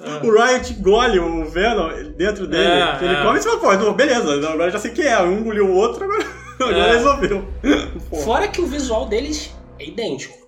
[0.00, 0.20] Ah.
[0.24, 2.64] o Riot engole o Venom dentro dele.
[2.64, 3.22] É, ele é.
[3.22, 5.20] come e você fala, pô, não, beleza, agora já sei quem é.
[5.22, 6.24] Um engoliu o outro, agora,
[6.60, 6.92] agora É.
[6.96, 7.44] resolveu.
[8.24, 10.47] Fora que o visual deles é idêntico.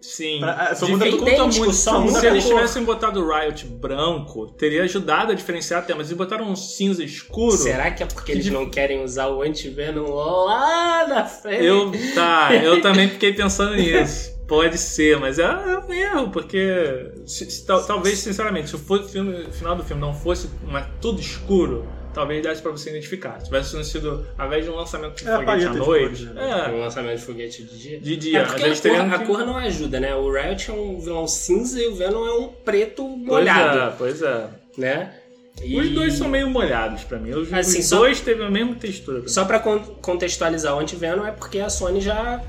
[0.00, 0.38] Sim.
[0.40, 1.72] Pra- ah, só muda- idêntico, conta muito.
[1.74, 6.06] só muda Se eles tivessem botado o Riot branco, teria ajudado a diferenciar até, mas
[6.06, 7.56] eles botaram um cinza escuro.
[7.56, 11.64] Será que é porque eles não querem usar o anti-venom lá na frente?
[11.64, 14.36] Eu, tá, eu também fiquei pensando nisso.
[14.46, 18.78] Pode ser, mas é, é um erro, porque se- se- tal- talvez, sinceramente, se o
[18.78, 22.90] fo- filme- o final do filme não fosse uma- tudo escuro, talvez desse pra você
[22.90, 23.38] identificar.
[23.40, 26.72] Se tivesse sido, ao invés de um lançamento de É, foguete à noite, cores, né?
[26.74, 27.96] Um lançamento de foguete de dia.
[27.96, 28.44] é, de É dia.
[28.44, 30.14] porque mas a cor, a cor não ajuda, né?
[30.14, 33.94] O Riot é um vilão cinza e o Venom é um preto Pois molhado, é,
[33.96, 34.48] pois é.
[34.76, 35.14] né?
[35.62, 37.30] E- Os dois são meio molhados pra mim.
[37.32, 39.20] Os, Assim, os só- dois teve a mesma textura.
[39.20, 39.28] pra.
[39.28, 42.40] Só pra con- contextualizar o anti-venom é porque a Sony já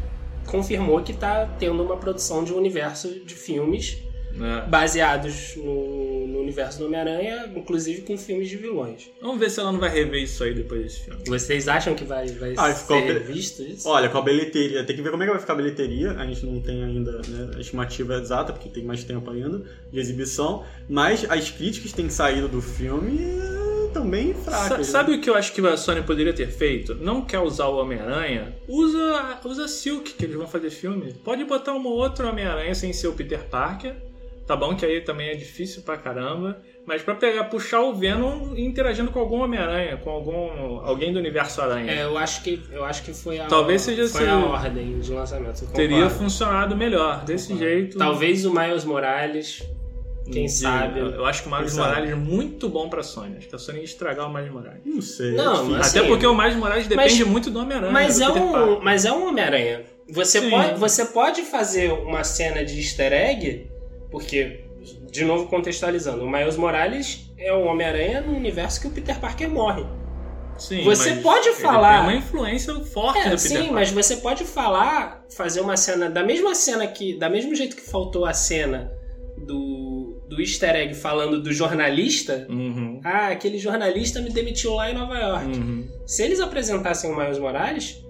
[0.45, 3.97] confirmou que tá tendo uma produção de um universo de filmes
[4.39, 4.68] É.
[4.70, 6.18] baseados no
[6.50, 9.10] universo do Homem-Aranha, inclusive com filmes de vilões.
[9.22, 11.22] Vamos ver se ela não vai rever isso aí depois desse filme.
[11.28, 13.88] Vocês acham que vai, vai Ah, ficou ser be- visto isso?
[13.88, 16.12] Olha, com a bilheteria, tem que ver como é que vai ficar a bilheteria.
[16.14, 20.00] A gente não tem ainda né, a estimativa exata, porque tem mais tempo ainda de
[20.00, 20.64] exibição.
[20.89, 23.20] Mas as críticas que têm saído do filme
[23.88, 24.78] estão bem Sa- fracas.
[24.80, 24.84] né?
[24.84, 26.93] sabe o que eu acho que a Sony poderia ter feito?
[26.95, 28.56] Não quer usar o Homem-Aranha?
[28.68, 31.14] Usa, usa Silk, que eles vão fazer filme.
[31.24, 33.95] Pode botar um outro Homem-Aranha sem ser o Peter Parker.
[34.50, 36.60] Tá bom que aí também é difícil pra caramba.
[36.84, 41.62] Mas pra pegar, puxar o Venom interagindo com algum Homem-Aranha, com algum alguém do universo
[41.62, 41.91] Aranha.
[41.91, 45.00] É, eu acho que eu acho que foi a Talvez seja foi esse- a ordem
[45.00, 45.68] de lançamento.
[45.68, 46.16] Teria concordo.
[46.16, 47.24] funcionado melhor.
[47.26, 47.95] Desse jeito.
[47.95, 49.62] Talvez o Miles Morales,
[50.32, 51.00] quem de- sabe.
[51.00, 51.78] Eu, eu acho que o Miles?
[51.78, 53.38] Morales é muito bom pra Sony.
[53.38, 54.82] Acho que a Sony ia estragar o Miles Morales.
[54.84, 55.34] Não sei.
[55.34, 57.91] Não, é mas- Até Assim, porque o Miles Morales depende mas- muito do Homem-Aranha.
[57.93, 59.84] Mas é um, mas é um Homem-Aranha.
[60.10, 60.50] Você Sim.
[60.50, 63.68] pode, você pode fazer uma cena de easter egg,
[64.12, 64.66] porque,
[65.12, 69.49] de novo contextualizando, o Miles Morales é o Homem-Aranha no universo que o Peter Parker
[69.49, 69.86] morre.
[70.57, 73.74] Sim, Você pode ele falar- Tem uma influência forte É, no Peter sim, Parker.
[73.74, 77.82] mas você pode falar, fazer uma cena, da mesma cena que, da mesmo jeito que
[77.82, 78.91] faltou a cena
[79.38, 82.99] do, do easter egg falando do jornalista, Uhum.
[83.05, 85.45] ah, aquele jornalista me demitiu lá em Nova York.
[85.57, 85.88] Uhum.
[86.05, 88.03] Se eles apresentassem o Miles Morales,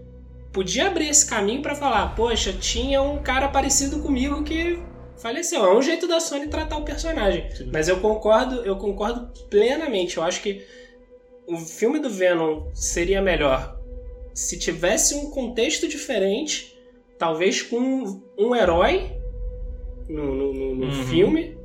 [0.52, 4.80] podia abrir esse caminho pra falar, poxa, tinha um cara parecido comigo que
[5.22, 5.63] faleceu.
[5.65, 7.49] É um jeito da Sony tratar o personagem.
[7.55, 7.70] Sim.
[7.72, 10.17] Mas eu concordo, eu concordo plenamente.
[10.17, 10.63] Eu acho que
[11.47, 13.78] o filme do Venom seria melhor
[14.34, 16.80] se tivesse um contexto diferente,
[17.17, 19.11] talvez com um herói
[20.07, 21.03] no, no, no- no Uhum.
[21.07, 21.57] filme,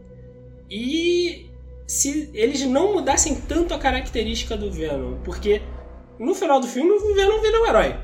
[0.70, 1.46] e
[1.86, 5.62] se eles não mudassem tanto a característica do Venom, porque
[6.18, 7.94] no final do filme o Venom vira um herói.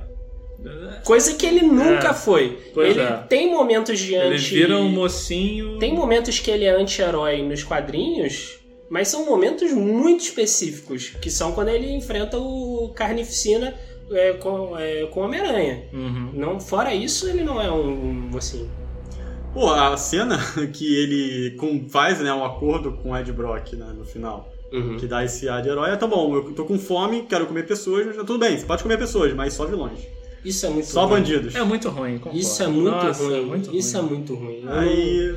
[1.05, 2.59] Coisa que ele nunca É, foi.
[2.77, 3.17] ele é.
[3.29, 4.55] tem momentos de Ele anti...
[4.55, 5.79] vira um mocinho.
[5.79, 8.59] Tem momentos que ele é anti-herói nos quadrinhos,
[8.91, 13.75] mas são momentos muito específicos, que são quando ele enfrenta o Carnificina
[14.11, 15.85] é, com, é, com Homem-Aranha.
[15.93, 16.31] Uhum.
[16.35, 18.69] Não, fora isso, ele não é um, um assim.
[19.55, 20.39] Pô, a cena
[20.73, 24.53] que ele com- faz né, um acordo com o Ed Brock né, no final,
[25.01, 27.67] que dá esse ar de herói, é, tá bom, eu tô com fome, quero comer
[27.67, 29.99] pessoas, mas tudo bem, você pode comer pessoas, mas só vilões.
[30.45, 31.21] Isso é muito Só ruim.
[31.21, 31.55] bandidos.
[31.55, 32.39] É muito ruim, concordo.
[32.39, 33.39] Isso é muito Nossa, ruim.
[33.39, 34.09] É muito Isso é ruim.
[34.09, 34.65] muito ruim.
[34.69, 35.37] Aí.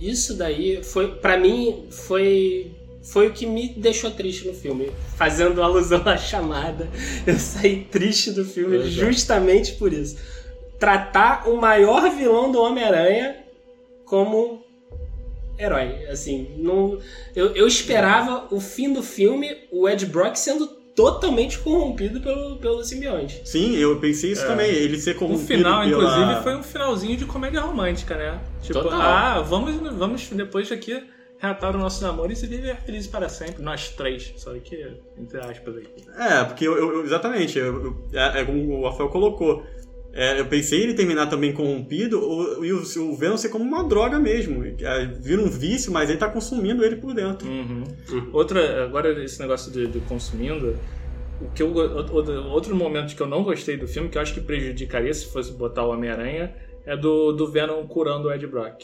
[0.00, 2.72] Isso daí foi, para mim, foi
[3.02, 4.90] foi o que me deixou triste no filme.
[5.16, 6.88] Fazendo alusão à chamada,
[7.26, 10.16] eu saí triste do filme justamente por isso.
[10.78, 13.36] Tratar o maior vilão do Homem-Aranha
[14.04, 14.62] como
[15.58, 16.06] herói.
[16.06, 16.98] Assim, não,
[17.34, 22.84] eu, eu esperava o fim do filme, o Ed Brock sendo totalmente corrompido pelo, pelo
[22.84, 23.40] simbionte.
[23.44, 24.46] Sim, eu pensei isso É.
[24.46, 26.02] também, ele ser O corrompido final, pela...
[26.02, 28.40] inclusive, foi um finalzinho de comédia romântica, né?
[28.62, 29.00] Tipo, Total.
[29.00, 31.02] ah, vamos, vamos depois aqui
[31.38, 33.62] reatar o nosso namoro e se viver felizes para sempre.
[33.62, 34.86] Nós três, só que
[35.18, 36.04] entre aspas aqui.
[36.18, 39.62] É, porque eu, eu- exatamente, eu- eu- é, é como o Rafael colocou.
[40.12, 42.16] É, eu pensei ele terminar também corrompido
[42.64, 44.64] e o, o Venom ser como uma droga mesmo.
[44.64, 47.48] É, vira um vício, mas ele tá consumindo ele por dentro.
[47.48, 47.84] Uhum.
[48.32, 50.76] Outra, agora esse negócio de, de consumindo,
[51.40, 51.72] o que eu,
[52.50, 55.52] outro momento que eu não gostei do filme, que eu acho que prejudicaria se fosse
[55.52, 56.54] botar o Homem-Aranha,
[56.84, 58.82] é do, do Venom curando o Ed Brock.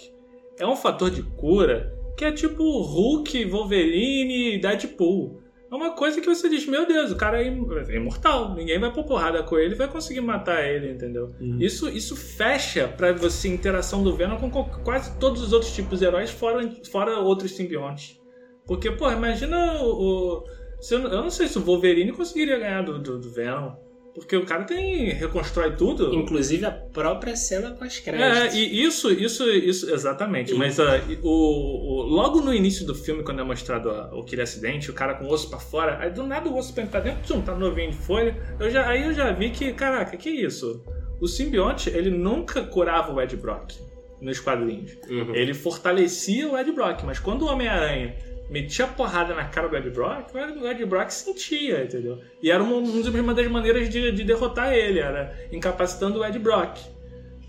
[0.59, 5.43] É um fator de cura que é tipo Hulk, Wolverine e Deadpool.
[5.71, 8.79] É uma coisa que você diz, meu Deus, o cara é im- é imortal, ninguém
[8.79, 11.35] vai pôr porrada com ele e vai conseguir matar ele, entendeu?
[11.41, 11.59] Uhum.
[11.61, 14.51] Isso, isso fecha pra você a interação do Venom com
[14.85, 18.21] quase todos os outros tipos de heróis, fora, fora outros simbiontes.
[18.67, 20.39] Porque, pô, imagina o.
[20.39, 20.45] o-
[20.81, 23.73] se eu, eu não sei se o Wolverine conseguiria ganhar do, do, do Venom.
[24.17, 25.11] Porque o cara tem.
[25.11, 26.15] reconstrói tudo.
[26.15, 28.55] Inclusive a própria cena É, pós-créditos.
[28.57, 30.53] e isso, isso, isso, exatamente.
[30.53, 30.57] Sim.
[30.59, 34.91] Mas e- o, o- logo no início do filme, quando é mostrado ah, aquele acidente,
[34.91, 37.23] o cara com o osso pra fora, aí do nada o osso pra pra dentro,
[37.25, 38.35] tchum, tá novinho de folha.
[38.59, 40.83] Eu já, aí eu já vi que, caraca, que isso?
[41.21, 43.73] O simbionte, ele nunca curava o Ed Brock
[44.21, 44.97] nos quadrinhos.
[45.11, 45.35] Uhum.
[45.35, 48.15] Ele fortalecia o Ed Brock, mas quando o Homem-Aranha
[48.49, 52.21] metia porrada na cara do Ed Brock, o Ed Brock sentia, entendeu?
[52.43, 56.79] E era uma, uma das maneiras de, de derrotar ele, era incapacitando o Ed Brock.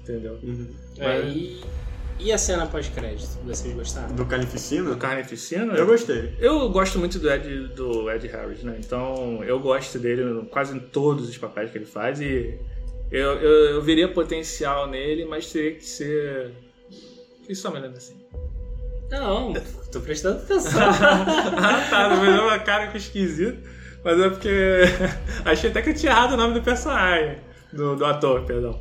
[0.02, 0.39] Entendeu?
[0.41, 0.68] Uhum.
[0.98, 1.62] É, e,
[2.20, 3.38] e a cena pós-crédito?
[3.45, 4.16] Vocês gostaram?
[4.16, 4.89] Do Carnificina?
[4.89, 6.34] Do Carnificina, Eu gostei.
[6.39, 8.78] eu gosto muito do Ed, do Ed Harris, né?
[8.80, 12.58] Então eu gosto dele quase em todos os papéis que ele faz e
[13.12, 16.52] eu, eu, eu veria potencial nele, mas teria que ser.
[17.45, 18.16] Que só me lembra assim.
[19.10, 19.54] Não,
[19.91, 20.81] tô prestando atenção.
[20.81, 23.57] ah, tá, mas é uma cara que esquisito.
[24.03, 24.49] Mas é porque.
[25.45, 27.38] Achei até que eu tinha errado o nome do personagem.
[27.73, 28.79] Do, do ator, perdão.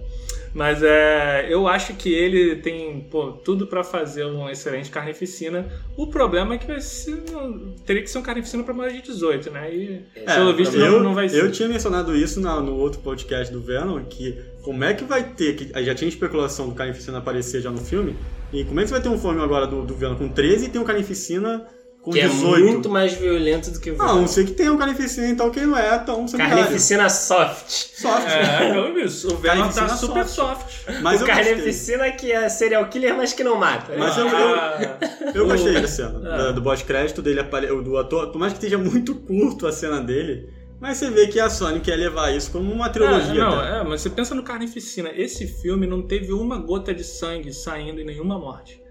[0.54, 5.66] Mas é, eu acho que ele tem pô, tudo pra fazer um excelente carnificina.
[5.98, 9.02] O problema é que vai ser, não- teria que ser um carnificina pra maior de
[9.02, 9.74] 18, né?
[9.74, 11.42] E pelo visto eu, não, não vai ser.
[11.44, 15.24] eu tinha mencionado isso na- no outro podcast do Venom, que como é que vai
[15.24, 18.16] ter, que já tinha especulação do Carnificina aparecer já no filme,
[18.52, 20.66] e como é que você vai ter um filme agora do, do Venom com 13
[20.66, 21.66] e tem um Carnificina
[22.02, 22.64] com que é 18?
[22.64, 24.20] muito mais violento do que o Ah, a Venom.
[24.20, 26.58] não sei que tem um Carnificina, então que não é tão sanguinário.
[26.62, 27.68] Carnificina soft.
[27.68, 28.28] Soft.
[28.28, 29.26] É, pelo isso.
[29.34, 30.70] O Venom tá Carnificina super soft.
[30.70, 31.00] soft.
[31.02, 31.44] Mas o eu gostei.
[31.44, 33.92] Carnificina que é serial killer, mas que não mata.
[33.98, 34.98] Mas eu- Ah,
[35.34, 36.22] Eu gostei o- da cena, É.
[36.38, 40.00] da- do pós-crédito dele, apare- do ator, por mais que esteja muito curto a cena
[40.00, 40.48] dele,
[40.80, 43.32] mas você vê que a Sony quer levar isso como uma trilogia.
[43.32, 43.78] É, não, até.
[43.78, 45.10] é, mas você pensa no Carnificina.
[45.14, 48.82] Esse filme não teve uma gota de sangue saindo e nenhuma morte.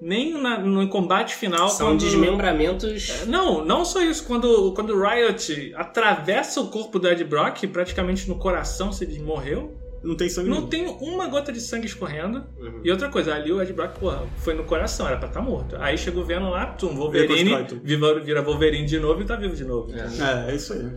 [0.00, 1.68] Nem na- no combate final.
[1.68, 2.00] São quando...
[2.00, 3.24] desmembramentos.
[3.26, 4.26] Não, não só isso.
[4.26, 9.20] Quando, quando o Riot atravessa o corpo do Ed Brock, praticamente no coração, se ele
[9.20, 10.68] morreu, Não tem sangue não nenhum.
[10.68, 12.44] tem uma gota de sangue escorrendo.
[12.58, 12.80] Uhum.
[12.82, 15.76] E outra coisa, ali o Ed Brock, porra, foi no coração, era pra estar morto.
[15.78, 17.80] Aí chega o Venom lá, tum, Wolverine, tudo.
[17.84, 19.92] viva- vira Wolverine de novo e tá vivo de novo.
[19.94, 20.48] É.
[20.48, 20.90] É, é isso aí.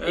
[0.00, 0.10] É.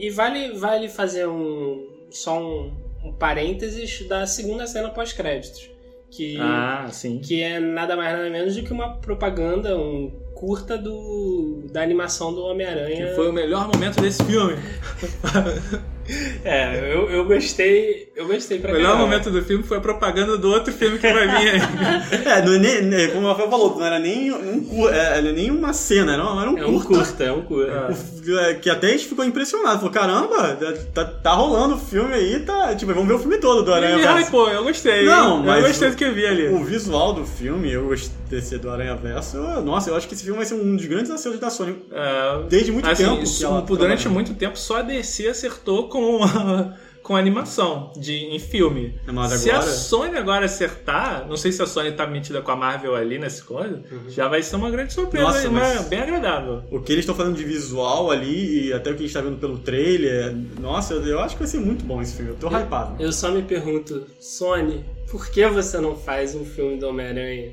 [0.00, 2.72] E, e vale, vale fazer um só um,
[3.04, 5.70] um parênteses da segunda cena pós-créditos.
[6.10, 7.18] Que, Ah, sim.
[7.20, 12.32] que é nada mais nada menos do que uma propaganda, um curta do, da animação
[12.32, 13.08] do Homem-Aranha.
[13.08, 14.54] Que foi o melhor momento desse filme.
[16.44, 18.12] É, eu, eu gostei.
[18.14, 19.04] Eu gostei pra O melhor caramba.
[19.06, 21.60] momento do filme foi a propaganda do outro filme que vai vir aí.
[22.24, 25.18] É, não é nem, nem- como o Rafael falou, não era nem, um, cu- é,
[25.18, 26.88] era nem uma cena, era, um- era um É um curta.
[27.04, 27.94] curta, é um curta.
[28.26, 28.50] É.
[28.50, 29.76] É, Que até a gente ficou impressionado.
[29.78, 30.58] Falou, caramba,
[30.94, 32.74] tá, tá rolando o filme aí, tá.
[32.74, 35.04] Tipo, vamos ver o filme todo do Aranha E, ai, pô, eu gostei.
[35.06, 36.48] Não, eu mas gostei o- do que eu vi ali.
[36.48, 39.36] O visual do filme, eu gostei desse do Aranha Verso.
[39.36, 41.76] eu- Nossa, eu acho que esse filme vai ser um dos grandes acertos da Sony.
[41.92, 43.16] É, Desde muito assim, tempo.
[43.18, 44.08] que isso, ela durante trabalha.
[44.10, 46.74] muito tempo só a DC acertou com a,
[47.04, 48.94] com a animação de, em filme.
[49.06, 52.50] Mas se agora- a Sony agora acertar, não sei se a Sony tá metida com
[52.50, 56.62] a Marvel ali nesse coisa, já vai ser uma grande surpresa, Nossa, uma- bem agradável.
[56.70, 59.20] O que eles estão fazendo de visual ali, e até o que a gente tá
[59.20, 62.30] vendo pelo trailer, nossa, eu acho que vai ser muito bom esse filme.
[62.30, 63.02] Eu tô hypado.
[63.02, 67.52] Eu só me pergunto, Sony, por que você não faz um filme do Homem-Aranha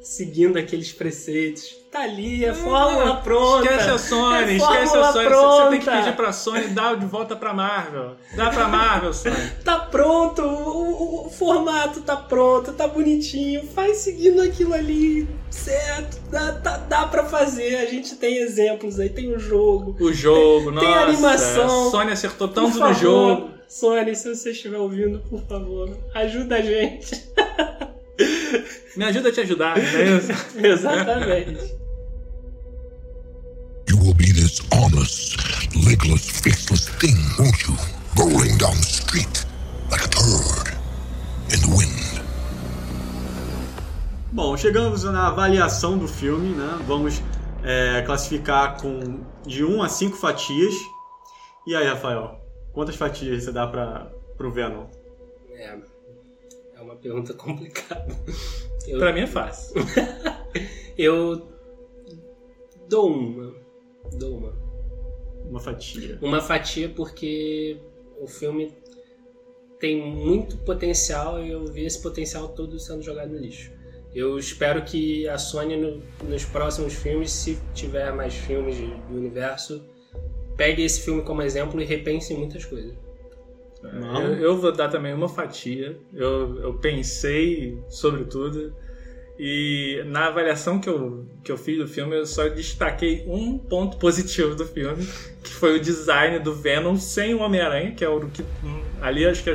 [0.00, 1.76] seguindo aqueles preceitos?
[1.90, 3.64] Tá ali, é fórmula pronta.
[3.64, 5.24] Esquece a Sony, É esquece a fórmula Sony.
[5.24, 6.02] Você- Você tem que pronta.
[6.02, 8.16] pedir pra Sony dar de volta pra Marvel.
[8.36, 9.34] Dá pra Marvel, Sony.
[9.64, 16.20] Tá pronto, o, o- o formato tá pronto, tá bonitinho, faz seguindo aquilo ali, certo?
[16.30, 19.96] Dá, tá- dá pra fazer, a gente tem exemplos aí, tem o jogo.
[19.98, 21.00] O jogo, Tem nossa.
[21.00, 21.88] animação.
[21.88, 23.50] A Sony acertou Por tanto no favor, jogo.
[23.66, 27.28] Sony, se você estiver ouvindo, por favor, ajuda a gente.
[28.98, 30.32] Me ajuda a te ajudar, não é isso?
[30.58, 31.72] Exatamente.
[33.88, 35.36] You will be this armless,
[35.86, 37.76] legless, faceless thing, won't you?
[38.16, 39.46] Rolling down the street
[39.88, 40.74] like a turd
[41.54, 42.24] in the wind.
[44.32, 46.80] Bom, chegamos na avaliação do filme, né?
[46.84, 47.22] Vamos
[47.62, 50.74] é, classificar com de 1 a 5 fatias.
[51.64, 52.40] E aí, Rafael,
[52.72, 54.88] quantas fatias você dá pra, pro Venom?
[55.52, 55.78] É,
[57.02, 58.06] pergunta complicada.
[58.86, 59.74] Eu, Pra mim é fácil.
[60.96, 61.48] eu
[62.88, 63.54] dou uma.
[64.12, 64.52] Dou uma.
[65.48, 66.18] Uma fatia.
[66.20, 67.78] Uma fatia porque
[68.20, 68.72] o filme
[69.78, 73.70] tem muito potencial e eu vi esse potencial todo sendo jogado no lixo.
[74.14, 79.84] Eu espero que a Sony no- nos próximos filmes, se tiver mais filmes do universo,
[80.56, 82.94] pegue esse filme como exemplo e repense em muitas coisas.
[83.82, 84.22] Não.
[84.22, 85.98] Eu, eu vou dar também uma fatia.
[86.12, 88.74] Eu, eu pensei sobre tudo.
[89.38, 93.96] E na avaliação que eu, que eu fiz do filme, eu só destaquei um ponto
[93.96, 95.06] positivo do filme,
[95.44, 98.42] que foi o design do Venom sem o Homem-Aranha, que é o que.
[98.64, 99.50] hum, Ali acho que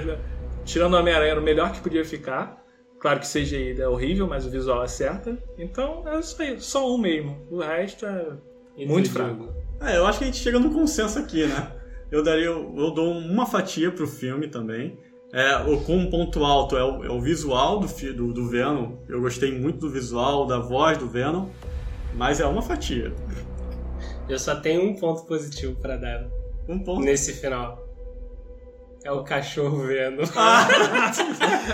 [0.64, 2.64] tirando o Homem-Aranha era o melhor que podia ficar.
[2.98, 5.38] Claro que CGI é horrível, mas o visual acerta.
[5.58, 7.46] Então é isso aí, só um mesmo.
[7.52, 8.38] O resto é
[8.86, 9.54] muito fraco.
[9.82, 11.83] É, eu acho que a gente chega num consenso aqui, né?
[12.14, 15.00] Eu daria, eu dou uma fatia pro filme também.
[15.34, 18.98] É, com um ponto alto é o, é o visual do, do, do Venom.
[19.10, 21.50] Eu gostei muito do visual, da voz do Venom.
[22.14, 23.12] Mas é uma fatia.
[24.30, 26.30] Eu só tenho um ponto positivo pra dar
[26.70, 27.02] Um ponto.
[27.02, 27.83] nesse final.
[29.04, 30.24] É o cachorro vendo.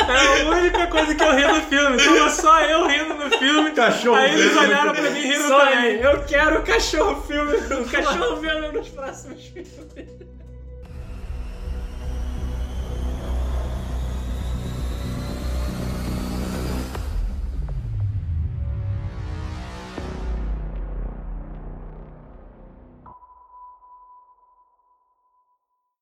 [0.09, 1.97] É a única coisa que eu ri no filme.
[1.97, 3.71] Tava só eu rindo no filme.
[3.71, 5.95] Cachorro Aí eles olharam pra mim e riram Sony, também.
[6.01, 9.69] eu quero o cachorro filme, o cachorro vendo nos próximos filmes.